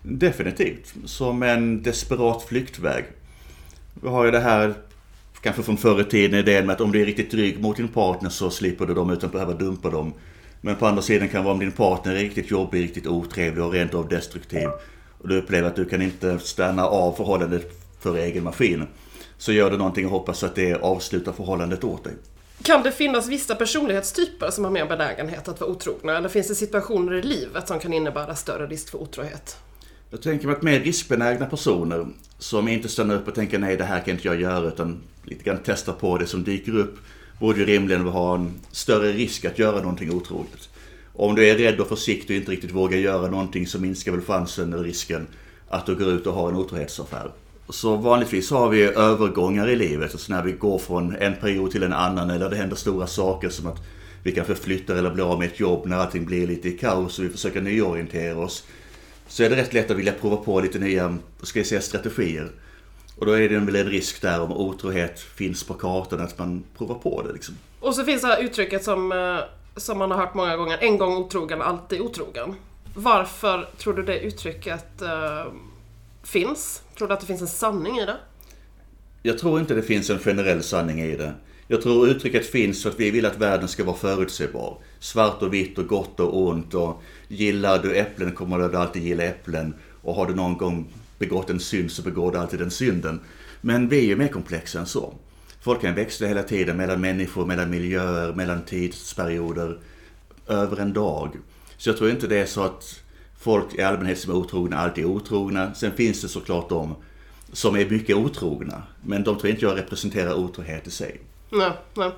[0.02, 0.94] Definitivt.
[1.04, 3.04] Som en desperat flyktväg.
[4.02, 4.74] Vi har ju det här,
[5.40, 7.88] kanske från förr i tiden, idén med att om du är riktigt dryg mot din
[7.88, 10.12] partner så slipper du dem utan att behöva dumpa dem.
[10.60, 13.64] Men på andra sidan kan det vara om din partner är riktigt jobbig, riktigt otrevlig
[13.64, 14.68] och rent av destruktiv.
[15.18, 18.86] Och du upplever att du kan inte stanna av förhållandet för egen maskin.
[19.38, 22.12] Så gör du någonting och hoppas att det avslutar förhållandet åt dig.
[22.62, 26.16] Kan det finnas vissa personlighetstyper som har mer benägenhet att vara otrogna?
[26.16, 29.56] Eller finns det situationer i livet som kan innebära större risk för otrohet?
[30.16, 32.06] Jag tänker mig att mer riskbenägna personer
[32.38, 35.44] som inte stannar upp och tänker nej det här kan inte jag göra utan lite
[35.44, 36.98] grann testar på det som dyker upp
[37.40, 40.68] borde ju rimligen ha en större risk att göra någonting otroligt.
[41.12, 44.20] Om du är rädd och försiktig och inte riktigt vågar göra någonting så minskar väl
[44.20, 45.26] chansen eller risken
[45.68, 47.30] att du går ut och har en otrohetsaffär.
[47.68, 51.82] Så vanligtvis har vi övergångar i livet, alltså när vi går från en period till
[51.82, 53.82] en annan eller det händer stora saker som att
[54.22, 57.18] vi kanske flyttar eller blir av med ett jobb när allting blir lite i kaos
[57.18, 58.64] och vi försöker nyorientera oss.
[59.28, 62.50] Så är det rätt lätt att vilja prova på lite nya, ska jag säga, strategier.
[63.18, 66.64] Och då är det väl en risk där om otrohet finns på kartan, att man
[66.78, 67.54] provar på det liksom.
[67.80, 69.38] Och så finns det här uttrycket som, eh,
[69.76, 72.54] som man har hört många gånger, en gång otrogen, alltid otrogen.
[72.94, 75.52] Varför tror du det uttrycket uh,
[76.22, 76.82] finns?
[76.98, 78.16] Tror du att det finns en sanning i det?
[79.22, 81.34] Jag tror inte det finns en generell sanning i det.
[81.68, 84.78] Jag tror uttrycket finns för att vi vill att världen ska vara förutsägbar.
[85.00, 89.24] Svart och vitt och gott och ont och gillar du äpplen kommer du alltid gilla
[89.24, 89.74] äpplen.
[90.02, 90.86] Och har du någon gång
[91.18, 93.20] begått en synd så begår du alltid den synden.
[93.60, 95.14] Men vi är ju mer komplexa än så.
[95.60, 99.78] Folk kan växla hela tiden mellan människor, mellan miljöer, mellan tidsperioder,
[100.46, 101.30] över en dag.
[101.76, 103.00] Så jag tror inte det är så att
[103.38, 105.74] folk i allmänhet som är otrogna alltid är otrogna.
[105.74, 106.94] Sen finns det såklart de
[107.52, 108.82] som är mycket otrogna.
[109.02, 111.20] Men de tror inte jag representerar otrohet i sig.
[111.50, 112.10] Nej, nej.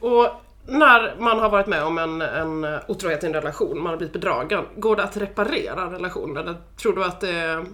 [0.00, 0.28] Och
[0.66, 4.12] när man har varit med om en, en otrohet i en relation, man har blivit
[4.12, 6.36] bedragen, går det att reparera relationen?
[6.36, 7.64] Eller tror du att det är,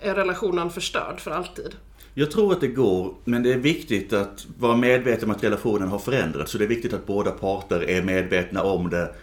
[0.00, 1.74] är relationen förstörd för alltid?
[2.14, 5.88] Jag tror att det går, men det är viktigt att vara medveten om att relationen
[5.88, 6.52] har förändrats.
[6.52, 9.14] Så det är viktigt att båda parter är medvetna om det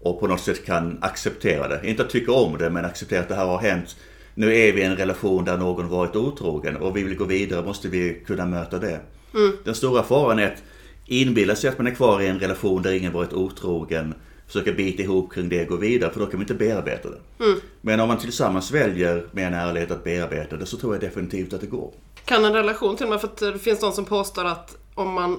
[0.00, 1.80] och på något sätt kan acceptera det.
[1.84, 3.96] Inte att tycka om det, men acceptera att det här har hänt.
[4.34, 7.64] Nu är vi i en relation där någon varit otrogen och vi vill gå vidare
[7.64, 9.00] måste vi kunna möta det.
[9.34, 9.52] Mm.
[9.64, 10.62] Den stora faran är att
[11.08, 14.14] inbilla sig att man är kvar i en relation där ingen varit otrogen,
[14.46, 17.44] försöka bita ihop kring det och gå vidare, för då kan man inte bearbeta det.
[17.44, 17.60] Mm.
[17.80, 21.52] Men om man tillsammans väljer med en ärlighet att bearbeta det så tror jag definitivt
[21.52, 21.92] att det går.
[22.24, 25.12] Kan en relation till och med, för att det finns de som påstår att om
[25.12, 25.38] man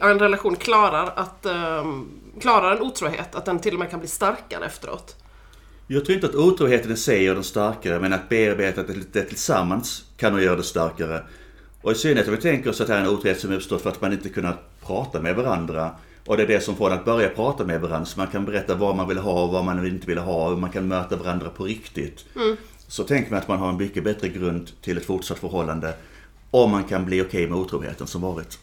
[0.00, 2.08] en relation klarar att um,
[2.40, 5.16] klarar en otrohet, att den till och med kan bli starkare efteråt.
[5.86, 10.04] Jag tror inte att otroheten i sig gör den starkare, men att bearbeta det tillsammans
[10.16, 11.22] kan nog göra det starkare.
[11.82, 13.82] Och i synnerhet om vi tänker oss att det här är en otrohet som uppstått
[13.82, 15.90] för att man inte kunnat prata med varandra.
[16.26, 18.06] Och det är det som får en att börja prata med varandra.
[18.06, 20.50] Så man kan berätta vad man vill ha och vad man inte vill ha.
[20.50, 22.24] Och man kan möta varandra på riktigt.
[22.36, 22.56] Mm.
[22.88, 25.94] Så tänker man att man har en mycket bättre grund till ett fortsatt förhållande.
[26.50, 28.58] Om man kan bli okej okay med otroheten som varit.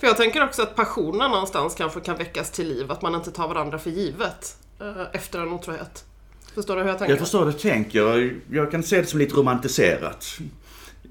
[0.00, 2.92] För jag tänker också att passionen någonstans kanske kan väckas till liv.
[2.92, 6.04] Att man inte tar varandra för givet eh, efter en otrohet.
[6.54, 7.12] Förstår du hur jag tänker?
[7.12, 8.34] Jag förstår hur du tänker.
[8.50, 10.38] Jag kan se det som lite romantiserat.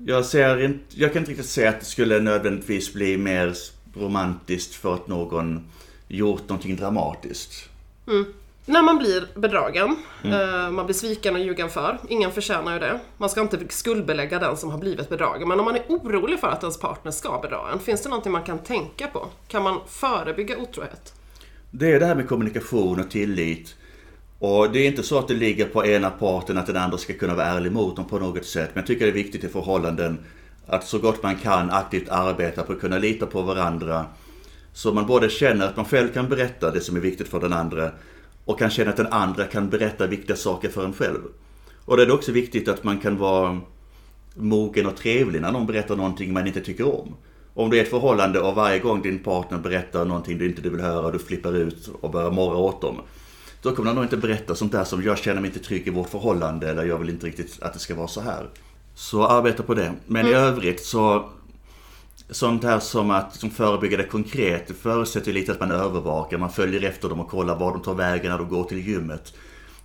[0.06, 3.54] Jag, ser inte, jag kan inte riktigt säga att det skulle nödvändigtvis bli mer
[3.94, 5.68] romantiskt för att någon
[6.08, 7.70] gjort någonting dramatiskt.
[8.08, 8.26] Mm.
[8.66, 10.40] När man blir bedragen, mm.
[10.40, 13.00] Eh, man blir sviken och ljugen för, ingen förtjänar ju det.
[13.18, 16.48] Man ska inte skuldbelägga den som har blivit bedragen, men om man är orolig för
[16.48, 19.28] att ens partner ska bedra en, finns det någonting man kan tänka på?
[19.48, 21.14] Kan man förebygga otrohet?
[21.72, 23.76] Det är det här med kommunikation och tillit.
[24.46, 27.14] Och det är inte så att det ligger på ena parten att den andra ska
[27.14, 28.70] kunna vara ärlig mot dem på något sätt.
[28.74, 30.20] Men jag tycker det är viktigt i förhållanden
[30.68, 34.06] att så gott man kan aktivt arbeta på att kunna lita på varandra.
[34.74, 37.54] Så man både känner att man själv kan berätta det som är viktigt för den
[37.54, 37.92] andra
[38.46, 41.22] och kan känna att den andra kan berätta viktiga saker för en själv.
[41.86, 43.60] Och då är det också viktigt att man kan vara
[44.34, 47.16] mogen och trevlig när någon berättar någonting man inte tycker om.
[47.54, 50.80] Om det är ett förhållande och varje gång din partner berättar någonting du inte vill
[50.80, 53.02] höra och du flippar ut och börjar morra åt dem.
[53.64, 55.90] Då kommer de nog inte berätta sånt där som jag känner mig inte trygg i
[55.90, 58.50] vårt förhållande eller jag vill inte riktigt att det ska vara så här.
[58.96, 59.94] Så arbeta på det.
[60.06, 60.34] Men mm.
[60.34, 61.30] i övrigt så
[62.30, 66.52] Sånt här som att som förebygga det konkret, det förutsätter lite att man övervakar, man
[66.52, 69.34] följer efter dem och kollar var de tar vägen när de går till gymmet.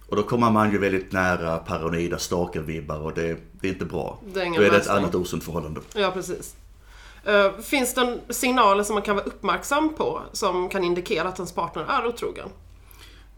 [0.08, 4.18] Och då kommer man ju väldigt nära paranoida stalkervibbar och det, det, är inte bra.
[4.34, 5.80] Det är då är det ett annat osunt förhållande.
[5.94, 6.56] Ja, precis.
[7.28, 11.52] Uh, finns det signaler som man kan vara uppmärksam på som kan indikera att ens
[11.52, 12.48] partner är otrogen?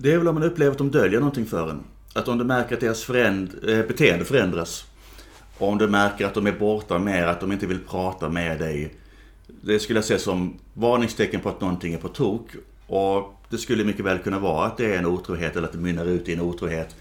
[0.03, 1.85] Det är väl om man upplever att de döljer någonting för en.
[2.13, 4.85] Att om du märker att deras föränd eh, beteende förändras.
[5.59, 8.59] Och om du märker att de är borta mer, att de inte vill prata med
[8.59, 8.95] dig.
[9.47, 12.51] Det skulle jag se som varningstecken på att någonting är på tok.
[12.87, 15.79] Och det skulle mycket väl kunna vara att det är en otrohet eller att det
[15.79, 16.97] mynnar ut i en otrohet.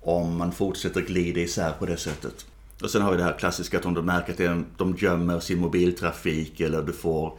[0.00, 2.46] om man fortsätter glida isär på det sättet.
[2.82, 5.58] Och sen har vi det här klassiska att om du märker att de gömmer sin
[5.58, 7.38] mobiltrafik eller du får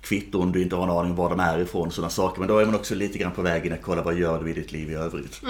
[0.00, 2.38] kvitton du inte har en aning om var de är ifrån, sådana saker.
[2.40, 4.52] Men då är man också lite grann på vägen att kolla vad gör du i
[4.52, 5.40] ditt liv i övrigt.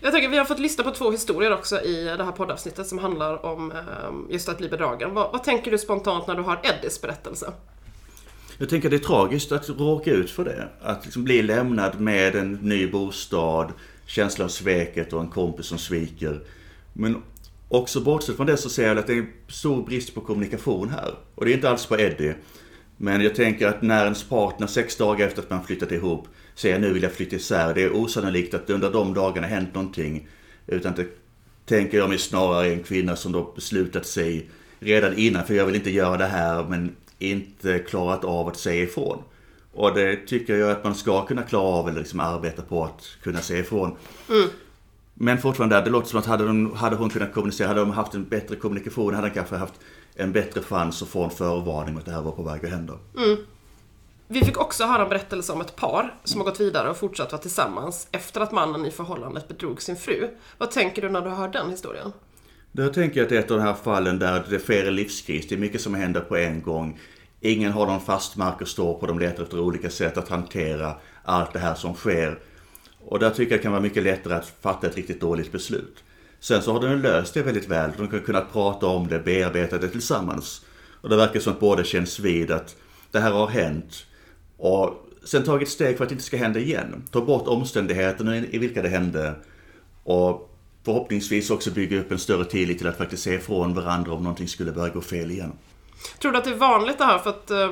[0.00, 2.98] Jag tänker vi har fått lyssna på två historier också i det här poddavsnittet som
[2.98, 3.76] handlar om eh,
[4.30, 5.14] just att bli bedragen.
[5.14, 7.52] Vad, vad tänker du spontant när du har Eddies berättelse?
[8.58, 10.68] Jag tänker det är tragiskt att råka ut för det.
[10.82, 13.72] Att liksom bli lämnad med en ny bostad,
[14.06, 16.40] känslan av sveket och en kompis som sviker.
[16.92, 17.22] Men
[17.68, 20.88] också bortsett från det så ser jag att det är en stor brist på kommunikation
[20.88, 21.14] här.
[21.34, 22.34] Och det är inte alls på Eddie.
[22.96, 26.78] Men jag tänker att när ens partner sex dagar efter att man flyttat ihop säger
[26.78, 27.74] nu vill jag flytta isär.
[27.74, 30.28] Det är osannolikt att under de dagarna hänt någonting.
[30.66, 31.06] Utan det
[31.66, 35.74] tänker jag mig snarare en kvinna som då beslutat sig redan innan för jag vill
[35.74, 39.18] inte göra det här men inte klarat av att säga ifrån.
[39.72, 43.08] Och det tycker jag att man ska kunna klara av eller liksom arbeta på att
[43.22, 43.96] kunna säga ifrån.
[45.14, 48.14] Men fortfarande, det låter som att hade hon, hade hon kunnat kommunicera, hade de haft
[48.14, 49.74] en bättre kommunikation, hade de kanske haft
[50.16, 52.70] en bättre chans att få en förvarning om att det här var på väg att
[52.70, 52.94] hända.
[54.28, 57.32] Vi fick också höra en berättelse om ett par som har gått vidare och fortsatt
[57.32, 60.28] vara tillsammans efter att mannen i förhållandet bedrog sin fru.
[60.58, 62.12] Vad tänker du när du hör den historien?
[62.72, 64.94] Där tänker jag att det är ett av de här fallen där det sker en
[64.94, 65.48] livskris.
[65.48, 67.00] Det är mycket som händer på en gång.
[67.40, 69.06] Ingen har någon fast mark att stå på.
[69.06, 70.94] De letar efter olika sätt att hantera
[71.24, 72.38] allt det här som sker.
[73.00, 76.04] Och där tycker jag det kan vara mycket lättare att fatta ett riktigt dåligt beslut.
[76.46, 77.90] Sen så har de löst det väldigt väl.
[77.96, 80.64] De har kunnat prata om det, bearbeta det tillsammans.
[81.00, 82.76] Och det verkar som att båda känns vid att
[83.10, 84.06] det här har hänt.
[84.56, 87.04] Och sen tagit steg för att det inte ska hända igen.
[87.10, 89.34] Ta bort omständigheterna i vilka det hände.
[90.04, 94.22] Och förhoppningsvis också bygga upp en större tillit till att faktiskt se ifrån varandra om
[94.22, 95.52] någonting skulle börja gå fel igen.
[96.18, 97.70] Tror du att det är vanligt det här för att eh,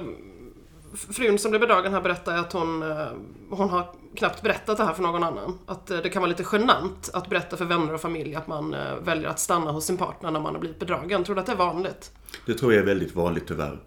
[1.13, 3.07] frun som blev bedragen här berättar att hon, eh,
[3.51, 3.87] hon har
[4.17, 5.59] knappt berättat det här för någon annan.
[5.67, 8.75] Att eh, det kan vara lite genant att berätta för vänner och familj att man
[8.75, 11.25] eh, väljer att stanna hos sin partner när man har blivit bedragen.
[11.25, 12.11] Tror du att det är vanligt?
[12.47, 13.79] Det tror jag är väldigt vanligt tyvärr.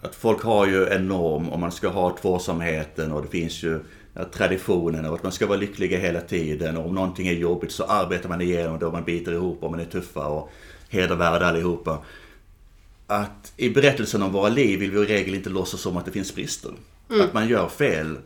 [0.00, 3.80] Att folk har ju en norm om man ska ha tvåsamheten och det finns ju
[4.32, 7.84] traditionen och att man ska vara lyckliga hela tiden och om någonting är jobbigt så
[7.84, 10.50] arbetar man igenom det och man biter ihop och man är tuffa och
[10.88, 11.98] hedervärda allihopa.
[13.06, 16.10] Att i berättelsen om våra liv vill vi i regel inte låtsas som att det
[16.10, 16.72] finns brister.
[17.08, 18.18] Att man gör fel.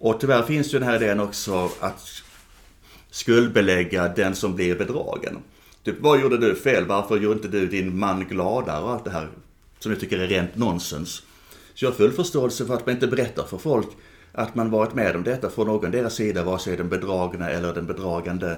[0.00, 2.22] Och tyvärr finns ju den här idén också att
[3.10, 5.38] skuldbelägga den som blir bedragen.
[5.84, 6.86] Typ, vad gjorde du fel?
[6.86, 9.28] Varför gjorde inte du din man gladare och allt det här
[9.78, 11.22] som jag tycker är rent nonsens.
[11.74, 13.88] Så jag har full förståelse för att man inte berättar för folk
[14.32, 17.74] att man varit med om detta från någon deras sida, vare sig den bedragna eller
[17.74, 18.56] den bedragande.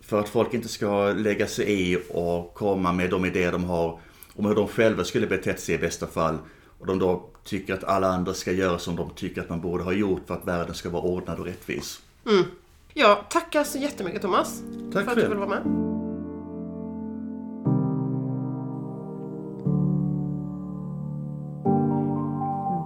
[0.00, 4.00] För att folk inte ska lägga sig i och komma med de idéer de har
[4.34, 6.38] om hur de själva skulle betett sig i bästa fall.
[6.84, 9.84] Och de då tycker att alla andra ska göra som de tycker att man borde
[9.84, 12.00] ha gjort för att världen ska vara ordnad och rättvis.
[12.94, 14.62] Ja, tackar så jättemycket Thomas.
[14.92, 15.62] Tack för att du ville vara med.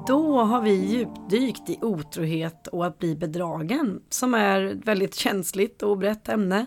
[0.07, 5.83] Då har vi djupdykt i otrohet och att bli bedragen som är ett väldigt känsligt
[5.83, 6.67] och brett ämne.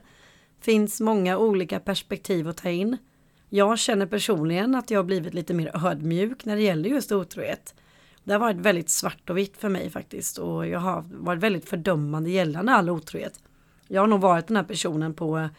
[0.60, 2.98] Finns många olika perspektiv att ta in.
[3.54, 7.76] Jag känner personligen att jag har blivit lite mer ödmjuk när det gäller just otrohet.
[8.24, 11.70] Det har varit väldigt svart och vitt för mig faktiskt och jag har varit väldigt
[11.70, 13.40] fördömande gällande all otrohet.
[13.88, 15.50] Jag har nog varit den här personen på,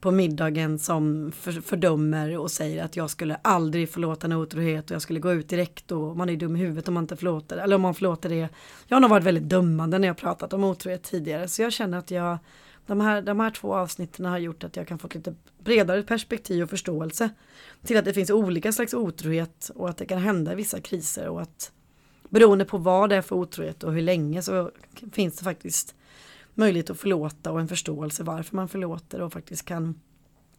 [0.00, 4.94] på middagen som för, fördömer och säger att jag skulle aldrig förlåta en otrohet och
[4.94, 7.56] jag skulle gå ut direkt och man är dum i huvudet om man inte förlåter
[7.56, 8.48] eller om man förlåter det.
[8.86, 11.98] Jag har nog varit väldigt dömande när jag pratat om otrohet tidigare så jag känner
[11.98, 12.38] att jag
[12.86, 16.02] de här, de här två avsnitten har gjort att jag kan få ett lite bredare
[16.02, 17.30] perspektiv och förståelse
[17.82, 21.42] till att det finns olika slags otrohet och att det kan hända vissa kriser och
[21.42, 21.72] att
[22.28, 24.70] beroende på vad det är för otrohet och hur länge så
[25.12, 25.94] finns det faktiskt
[26.54, 30.00] möjlighet att förlåta och en förståelse varför man förlåter och faktiskt kan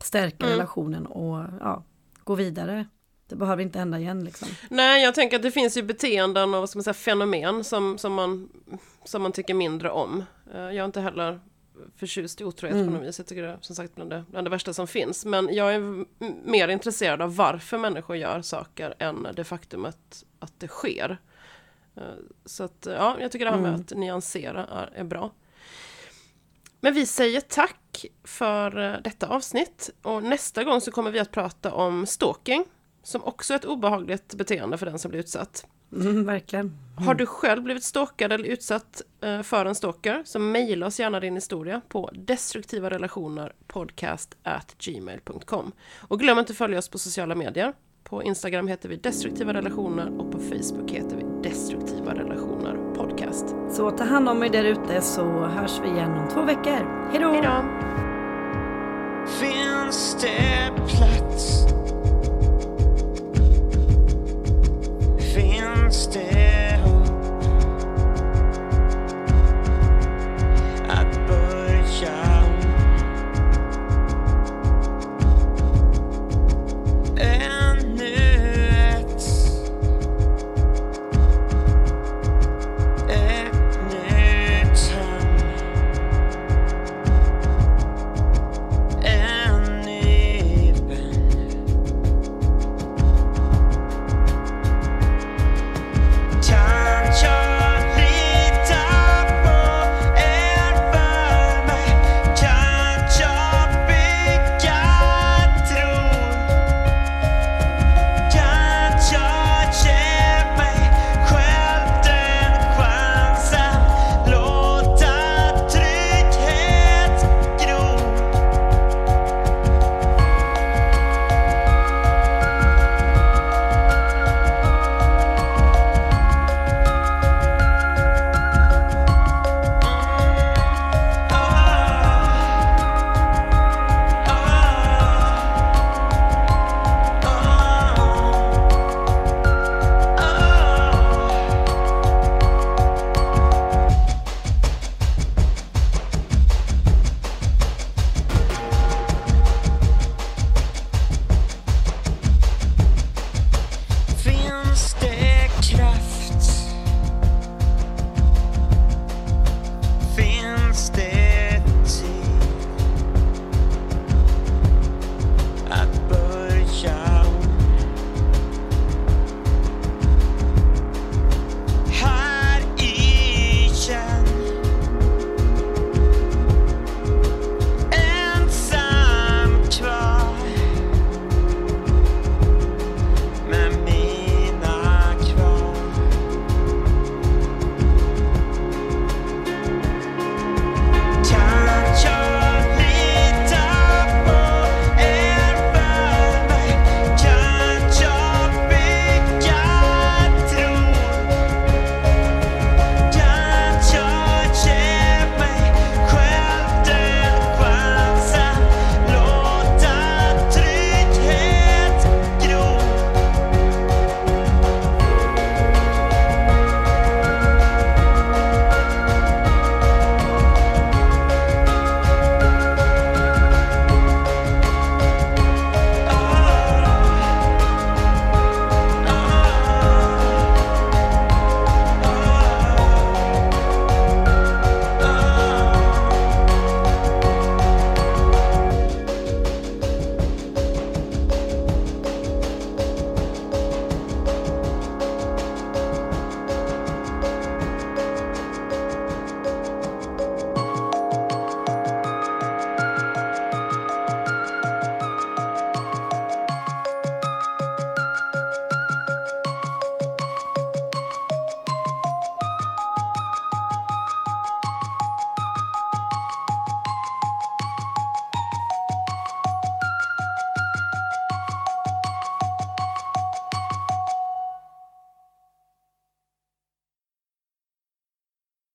[0.01, 1.83] stärka relationen och ja,
[2.23, 2.85] gå vidare.
[3.27, 4.47] Det behöver inte hända igen liksom.
[4.69, 7.97] Nej, jag tänker att det finns ju beteenden och vad ska man säga, fenomen som,
[7.97, 8.49] som, man,
[9.05, 10.23] som man tycker mindre om.
[10.53, 11.39] Eh, Jag är inte heller
[11.95, 13.17] förtjust i otrohet på något vis.
[13.19, 15.25] Jag tycker det är som sagt bland det, bland det värsta som finns.
[15.25, 16.05] Men jag är
[16.49, 20.23] mer intresserad av varför människor gör saker än det faktum att,
[20.57, 21.17] det sker.
[21.95, 22.03] Eh,
[22.45, 25.31] Så att ja, jag tycker det här med att nyansera är, är bra.
[26.79, 29.89] Men vi säger tack för eh, detta avsnitt.
[30.01, 32.65] Och nästa gång så kommer vi att prata om stalking.
[33.03, 35.67] Som också är ett obehagligt beteende för den som blir utsatt.
[35.95, 36.77] Mm, verkligen.
[36.97, 41.19] Har du själv blivit stalkad eller utsatt eh, för en stalker så mejla oss gärna
[41.19, 45.71] din historia på destruktiva relationer podcast at gmail.com.
[46.01, 47.73] Och glöm inte att följa oss på sociala medier.
[48.03, 53.45] På Instagram heter vi destruktiva relationer och på Facebook heter vi destruktiva relationer podcast.
[53.71, 57.09] Så ta hand om er där ute så hörs vi igen om två veckor.
[57.11, 57.31] Hej då!
[57.31, 57.85] Hej då!
[59.91, 61.24] stämplar
[65.95, 66.44] stand.